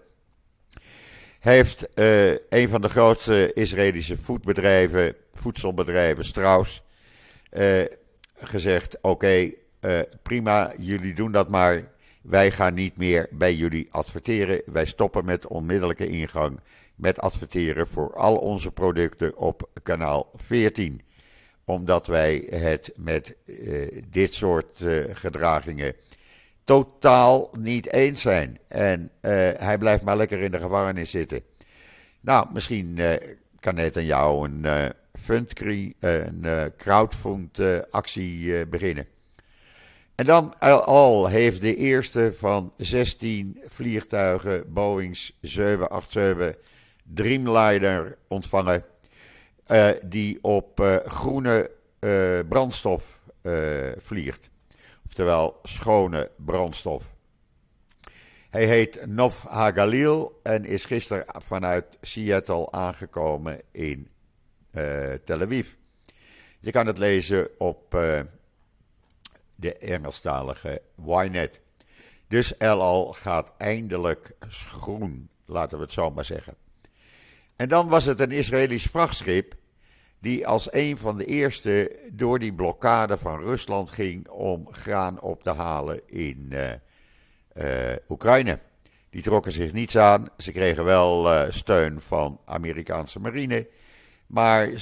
Heeft 1.40 1.88
uh, 1.96 2.30
een 2.32 2.70
van 2.70 2.82
de 2.82 2.90
grootste 2.90 3.54
Israëlische 3.54 4.18
voedbedrijven, 4.18 5.16
voedselbedrijven, 5.34 6.26
Strauss, 6.26 6.84
gezegd: 8.44 8.98
Oké, 9.02 9.52
uh, 9.82 10.00
prima, 10.22 10.74
jullie 10.78 11.14
doen 11.14 11.32
dat 11.32 11.50
maar. 11.50 11.92
Wij 12.22 12.52
gaan 12.52 12.74
niet 12.74 12.98
meer 12.98 13.28
bij 13.32 13.56
jullie 13.56 13.88
adverteren. 13.92 14.62
Wij 14.66 14.86
stoppen 14.86 15.26
met 15.26 15.48
onmiddellijke 15.48 16.08
ingang 16.08 16.60
met 16.96 17.20
adverteren 17.20 17.88
voor 17.88 18.16
al 18.16 18.36
onze 18.36 18.72
producten 18.72 19.38
op 19.38 19.70
kanaal 19.84 20.32
14. 20.36 21.02
Omdat 21.66 22.08
wij 22.08 22.48
het 22.50 22.94
met 22.96 23.36
uh, 23.46 23.88
dit 24.10 24.34
soort 24.34 24.82
uh, 24.82 25.04
gedragingen 25.14 25.96
totaal 26.64 27.50
niet 27.58 27.92
eens 27.92 28.22
zijn. 28.22 28.60
En 28.68 29.12
hij 29.58 29.78
blijft 29.78 30.04
maar 30.04 30.18
lekker 30.18 30.40
in 30.40 30.52
de 30.52 30.60
gevangenis 30.60 31.12
zitten. 31.12 31.42
Nou, 32.20 32.48
misschien 32.54 33.00
kan 33.60 33.76
net 33.76 33.98
aan 33.98 34.06
jou 34.06 34.50
een, 34.50 34.94
uh, 35.24 35.38
fund, 35.38 35.60
een 36.00 36.42
uh, 36.42 36.64
crowdfund 36.78 37.60
actie 37.92 38.68
beginnen. 38.68 39.08
En 40.16 40.26
dan 40.26 40.60
al 40.86 41.28
heeft 41.28 41.62
de 41.62 41.76
eerste 41.76 42.34
van 42.36 42.74
16 42.78 43.62
vliegtuigen 43.66 44.74
Boeing's 44.74 45.38
787 45.42 46.56
Dreamliner 47.04 48.18
ontvangen. 48.28 48.84
die 50.04 50.38
op 50.42 51.02
groene 51.06 51.72
brandstof 52.50 53.22
vliegt. 53.98 54.50
Oftewel 55.06 55.60
schone 55.64 56.32
brandstof. 56.38 57.14
Hij 58.54 58.66
heet 58.68 59.06
Nov 59.06 59.44
Hagalil 59.44 60.40
en 60.44 60.66
is 60.66 60.86
gisteren 60.86 61.26
vanuit 61.28 61.98
Seattle 62.02 62.72
aangekomen 62.72 63.62
in 63.72 64.08
Tel 65.24 65.42
Aviv. 65.42 65.68
Je 66.60 66.72
kan 66.72 66.88
het 66.88 66.98
lezen 66.98 67.48
op 67.58 67.96
uh, 67.96 68.20
de 69.56 69.78
Engelstalige 69.78 70.82
Ynet. 71.06 71.62
Dus 72.28 72.58
El 72.58 73.14
gaat 73.14 73.54
eindelijk 73.58 74.32
groen, 74.50 75.30
laten 75.46 75.78
we 75.78 75.84
het 75.84 75.94
zo 75.94 76.12
maar 76.12 76.26
zeggen. 76.26 76.56
En 77.56 77.70
dan 77.70 77.88
was 77.88 78.06
het 78.06 78.20
een 78.20 78.32
Israëlisch 78.32 78.86
vrachtschip 78.86 79.56
die 80.20 80.48
als 80.48 80.74
een 80.74 80.98
van 80.98 81.18
de 81.18 81.26
eerste 81.26 82.00
door 82.12 82.40
die 82.40 82.54
blokkade 82.54 83.18
van 83.18 83.40
Rusland 83.40 83.92
ging 83.92 84.28
om 84.28 84.68
graan 84.72 85.22
op 85.22 85.44
te 85.44 85.52
halen 85.52 86.02
in 86.06 86.54
uh, 87.58 87.92
Oekraïne. 88.10 88.60
Die 89.10 89.22
trokken 89.22 89.52
zich 89.52 89.74
niets 89.74 89.98
aan. 89.98 90.30
Ze 90.38 90.52
kregen 90.52 90.84
wel 90.84 91.52
steun 91.52 92.02
van 92.02 92.40
Amerikaanse 92.46 93.20
marine. 93.20 93.68
Maar 94.28 94.68
uh, 94.68 94.76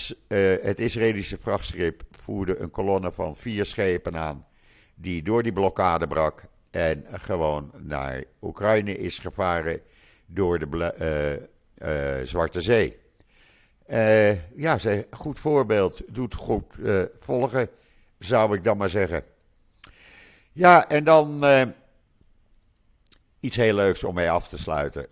het 0.62 0.80
Israëlische 0.80 1.38
vrachtschip 1.42 2.04
voerde 2.12 2.58
een 2.58 2.72
kolonne 2.72 3.12
van 3.12 3.36
vier 3.36 3.66
schepen 3.66 4.18
aan. 4.18 4.46
Die 4.96 5.24
door 5.24 5.44
die 5.44 5.54
blokkade 5.54 6.08
brak. 6.08 6.44
En 6.72 7.06
gewoon 7.12 7.72
naar 7.78 8.24
Oekraïne 8.42 8.98
is 8.98 9.20
gevaren 9.20 9.82
door 10.26 10.60
de 10.60 11.50
Zwarte 12.24 12.62
Zee. 12.62 12.98
ja, 14.56 14.78
ze, 14.78 15.08
goed 15.12 15.40
voorbeeld. 15.40 16.02
Doet 16.08 16.34
goed 16.34 16.64
volgen, 17.20 17.70
zou 18.20 18.56
ik 18.56 18.64
dan 18.64 18.78
maar 18.78 18.90
zeggen. 18.90 19.24
Ja, 20.52 20.88
en 20.88 21.04
dan 21.04 21.44
iets 23.40 23.56
heel 23.56 23.74
leuks 23.74 24.04
om 24.04 24.14
mee 24.14 24.30
af 24.30 24.48
te 24.48 24.58
sluiten. 24.58 25.08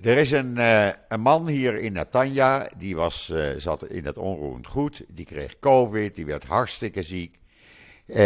Er 0.00 0.16
is 0.16 0.30
een, 0.30 0.58
uh, 0.58 0.88
een 1.08 1.20
man 1.20 1.48
hier 1.48 1.74
in 1.74 1.92
Natanja, 1.92 2.68
die 2.76 2.96
was, 2.96 3.30
uh, 3.32 3.48
zat 3.56 3.84
in 3.84 4.04
het 4.04 4.18
onroerend 4.18 4.66
goed. 4.66 5.04
Die 5.08 5.24
kreeg 5.24 5.58
COVID, 5.58 6.14
die 6.14 6.26
werd 6.26 6.44
hartstikke 6.44 7.02
ziek. 7.02 7.38
Uh, 8.06 8.16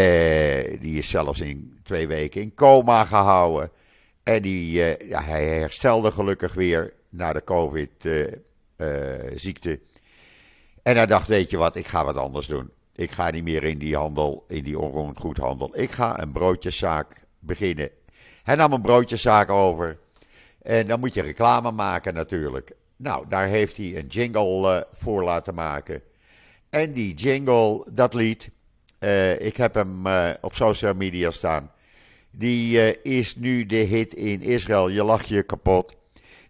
die 0.81 0.99
is 0.99 1.11
zelfs 1.11 1.41
in 1.41 1.81
twee 1.83 2.07
weken 2.07 2.41
in 2.41 2.55
coma 2.55 3.05
gehouden. 3.05 3.71
En 4.23 4.43
die, 4.43 4.73
ja, 5.09 5.23
hij 5.23 5.47
herstelde 5.47 6.11
gelukkig 6.11 6.55
weer 6.55 6.93
na 7.09 7.33
de 7.33 7.45
COVID-ziekte. 7.45 9.81
en 10.83 10.97
hij 10.97 11.07
dacht, 11.07 11.29
weet 11.29 11.51
je 11.51 11.57
wat, 11.57 11.77
ik 11.77 11.87
ga 11.87 12.05
wat 12.05 12.17
anders 12.17 12.47
doen. 12.47 12.71
Ik 12.95 13.11
ga 13.11 13.31
niet 13.31 13.45
meer 13.45 13.65
in 13.65 13.79
die 13.79 13.97
handel, 13.97 14.45
in 14.49 14.65
die 14.65 14.79
onroerend 14.79 15.19
goedhandel. 15.19 15.79
Ik 15.79 15.91
ga 15.91 16.23
een 16.23 16.33
broodjeszaak 16.33 17.23
beginnen 17.39 17.91
hij 18.43 18.55
nam 18.55 18.73
een 18.73 18.83
broodjeszaak 18.83 19.51
over. 19.51 19.99
En 20.63 20.87
dan 20.87 21.01
moet 21.01 21.15
je 21.15 21.23
reclame 21.23 21.71
maken 21.71 22.15
natuurlijk. 22.15 22.73
Nou, 22.97 23.25
daar 23.29 23.47
heeft 23.47 23.77
hij 23.77 23.97
een 23.97 24.07
jingle 24.07 24.77
uh, 24.77 24.83
voor 24.93 25.25
laten 25.25 25.55
maken. 25.55 26.03
En 26.71 26.93
die 26.93 27.15
jingle, 27.15 27.87
dat 27.93 28.15
lied, 28.15 28.51
uh, 28.99 29.41
ik 29.41 29.57
heb 29.57 29.75
hem 29.75 30.07
uh, 30.07 30.31
op 30.41 30.55
social 30.55 30.95
media 30.95 31.31
staan. 31.31 31.73
Die 32.31 33.01
is 33.03 33.37
nu 33.37 33.67
de 33.67 33.77
hit 33.77 34.15
in 34.15 34.43
Israël. 34.43 34.89
Je 34.89 35.03
lacht 35.03 35.29
je 35.29 35.43
kapot. 35.43 35.97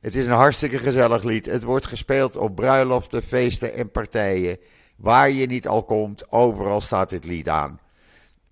Het 0.00 0.14
is 0.14 0.26
een 0.26 0.32
hartstikke 0.32 0.78
gezellig 0.78 1.22
lied. 1.22 1.46
Het 1.46 1.62
wordt 1.62 1.86
gespeeld 1.86 2.36
op 2.36 2.54
bruiloften, 2.54 3.22
feesten 3.22 3.74
en 3.74 3.90
partijen. 3.90 4.58
Waar 4.96 5.30
je 5.30 5.46
niet 5.46 5.68
al 5.68 5.84
komt, 5.84 6.32
overal 6.32 6.80
staat 6.80 7.10
dit 7.10 7.24
lied 7.24 7.48
aan. 7.48 7.80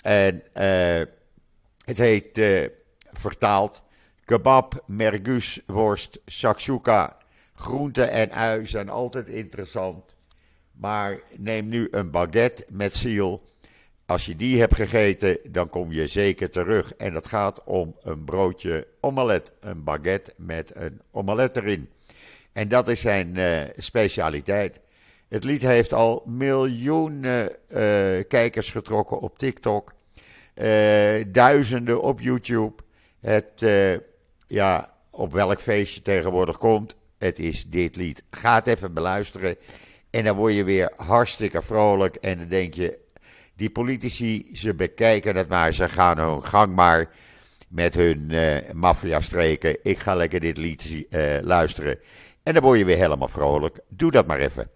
En 0.02 0.42
het 1.84 1.98
heet 1.98 2.40
vertaald. 3.12 3.82
Kebab, 4.28 4.82
mergus, 4.86 5.60
worst, 5.66 6.18
shakshuka, 6.26 7.16
groente 7.54 8.02
en 8.02 8.32
ui 8.32 8.66
zijn 8.66 8.88
altijd 8.88 9.28
interessant. 9.28 10.16
Maar 10.72 11.20
neem 11.36 11.68
nu 11.68 11.88
een 11.90 12.10
baguette 12.10 12.66
met 12.72 12.96
ziel. 12.96 13.42
Als 14.06 14.26
je 14.26 14.36
die 14.36 14.58
hebt 14.58 14.74
gegeten, 14.74 15.38
dan 15.50 15.68
kom 15.68 15.92
je 15.92 16.06
zeker 16.06 16.50
terug. 16.50 16.94
En 16.94 17.12
dat 17.12 17.26
gaat 17.26 17.64
om 17.64 17.96
een 18.02 18.24
broodje 18.24 18.86
omelet. 19.00 19.52
Een 19.60 19.84
baguette 19.84 20.32
met 20.36 20.70
een 20.74 21.00
omelet 21.10 21.56
erin. 21.56 21.90
En 22.52 22.68
dat 22.68 22.88
is 22.88 23.00
zijn 23.00 23.34
uh, 23.36 23.60
specialiteit. 23.76 24.80
Het 25.28 25.44
lied 25.44 25.62
heeft 25.62 25.92
al 25.92 26.22
miljoenen 26.26 27.50
uh, 27.68 27.78
kijkers 28.28 28.70
getrokken 28.70 29.20
op 29.20 29.38
TikTok. 29.38 29.92
Uh, 30.54 31.24
duizenden 31.28 32.02
op 32.02 32.20
YouTube. 32.20 32.74
Het, 33.20 33.62
ja, 34.48 34.94
op 35.10 35.32
welk 35.32 35.60
feestje 35.60 36.02
tegenwoordig 36.02 36.58
komt, 36.58 36.96
het 37.18 37.38
is 37.38 37.64
dit 37.66 37.96
lied. 37.96 38.22
Ga 38.30 38.54
het 38.54 38.66
even 38.66 38.94
beluisteren 38.94 39.56
en 40.10 40.24
dan 40.24 40.36
word 40.36 40.54
je 40.54 40.64
weer 40.64 40.92
hartstikke 40.96 41.62
vrolijk. 41.62 42.14
En 42.14 42.38
dan 42.38 42.48
denk 42.48 42.74
je, 42.74 42.98
die 43.56 43.70
politici, 43.70 44.50
ze 44.52 44.74
bekijken 44.74 45.36
het 45.36 45.48
maar, 45.48 45.72
ze 45.72 45.88
gaan 45.88 46.18
hun 46.18 46.44
gang 46.44 46.74
maar 46.74 47.10
met 47.68 47.94
hun 47.94 48.28
uh, 48.30 48.56
maffiastreken. 48.72 49.78
Ik 49.82 49.98
ga 49.98 50.14
lekker 50.14 50.40
dit 50.40 50.56
lied 50.56 51.06
uh, 51.10 51.38
luisteren. 51.42 51.98
En 52.42 52.54
dan 52.54 52.62
word 52.62 52.78
je 52.78 52.84
weer 52.84 52.96
helemaal 52.96 53.28
vrolijk. 53.28 53.78
Doe 53.88 54.10
dat 54.10 54.26
maar 54.26 54.38
even. 54.38 54.70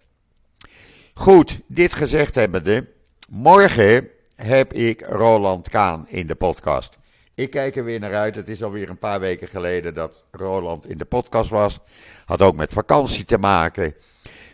Goed, 1.13 1.59
dit 1.67 1.93
gezegd 1.93 2.35
hebbende, 2.35 2.87
morgen 3.29 4.09
heb 4.35 4.73
ik 4.73 5.05
Roland 5.05 5.69
Kaan 5.69 6.05
in 6.07 6.27
de 6.27 6.35
podcast. 6.35 6.97
Ik 7.35 7.49
kijk 7.49 7.75
er 7.75 7.83
weer 7.83 7.99
naar 7.99 8.13
uit. 8.13 8.35
Het 8.35 8.49
is 8.49 8.63
alweer 8.63 8.89
een 8.89 8.97
paar 8.97 9.19
weken 9.19 9.47
geleden 9.47 9.93
dat 9.93 10.25
Roland 10.31 10.89
in 10.89 10.97
de 10.97 11.05
podcast 11.05 11.49
was. 11.49 11.79
Had 12.25 12.41
ook 12.41 12.55
met 12.55 12.73
vakantie 12.73 13.25
te 13.25 13.37
maken. 13.37 13.95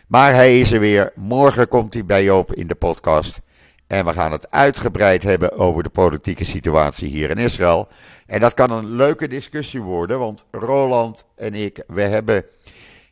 Maar 0.06 0.34
hij 0.34 0.60
is 0.60 0.72
er 0.72 0.80
weer. 0.80 1.12
Morgen 1.14 1.68
komt 1.68 1.94
hij 1.94 2.04
bij 2.04 2.24
Joop 2.24 2.54
in 2.54 2.66
de 2.66 2.74
podcast. 2.74 3.40
En 3.86 4.04
we 4.04 4.12
gaan 4.12 4.32
het 4.32 4.50
uitgebreid 4.50 5.22
hebben 5.22 5.52
over 5.52 5.82
de 5.82 5.88
politieke 5.88 6.44
situatie 6.44 7.08
hier 7.08 7.30
in 7.30 7.38
Israël. 7.38 7.88
En 8.26 8.40
dat 8.40 8.54
kan 8.54 8.70
een 8.70 8.90
leuke 8.90 9.28
discussie 9.28 9.80
worden, 9.80 10.18
want 10.18 10.46
Roland 10.50 11.24
en 11.36 11.54
ik, 11.54 11.82
we 11.86 12.02
hebben 12.02 12.44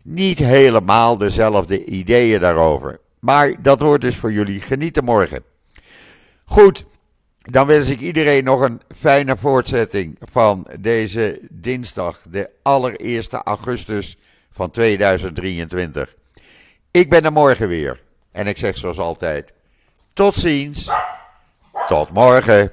niet 0.03 0.39
helemaal 0.39 1.17
dezelfde 1.17 1.85
ideeën 1.85 2.41
daarover. 2.41 3.01
Maar 3.19 3.63
dat 3.63 3.81
wordt 3.81 4.05
dus 4.05 4.17
voor 4.17 4.33
jullie 4.33 4.61
genieten 4.61 5.05
morgen. 5.05 5.43
Goed, 6.45 6.85
dan 7.51 7.67
wens 7.67 7.89
ik 7.89 8.01
iedereen 8.01 8.45
nog 8.45 8.61
een 8.61 8.83
fijne 8.97 9.37
voortzetting 9.37 10.17
van 10.21 10.67
deze 10.79 11.41
dinsdag, 11.51 12.21
de 12.31 12.51
allereerste 12.63 13.43
augustus 13.43 14.17
van 14.51 14.71
2023. 14.71 16.15
Ik 16.91 17.11
ben 17.11 17.25
er 17.25 17.33
morgen 17.33 17.69
weer. 17.69 18.03
En 18.33 18.47
ik 18.47 18.57
zeg 18.57 18.77
zoals 18.77 18.99
altijd: 18.99 19.53
tot 20.13 20.35
ziens. 20.35 20.91
Tot 21.87 22.13
morgen. 22.13 22.73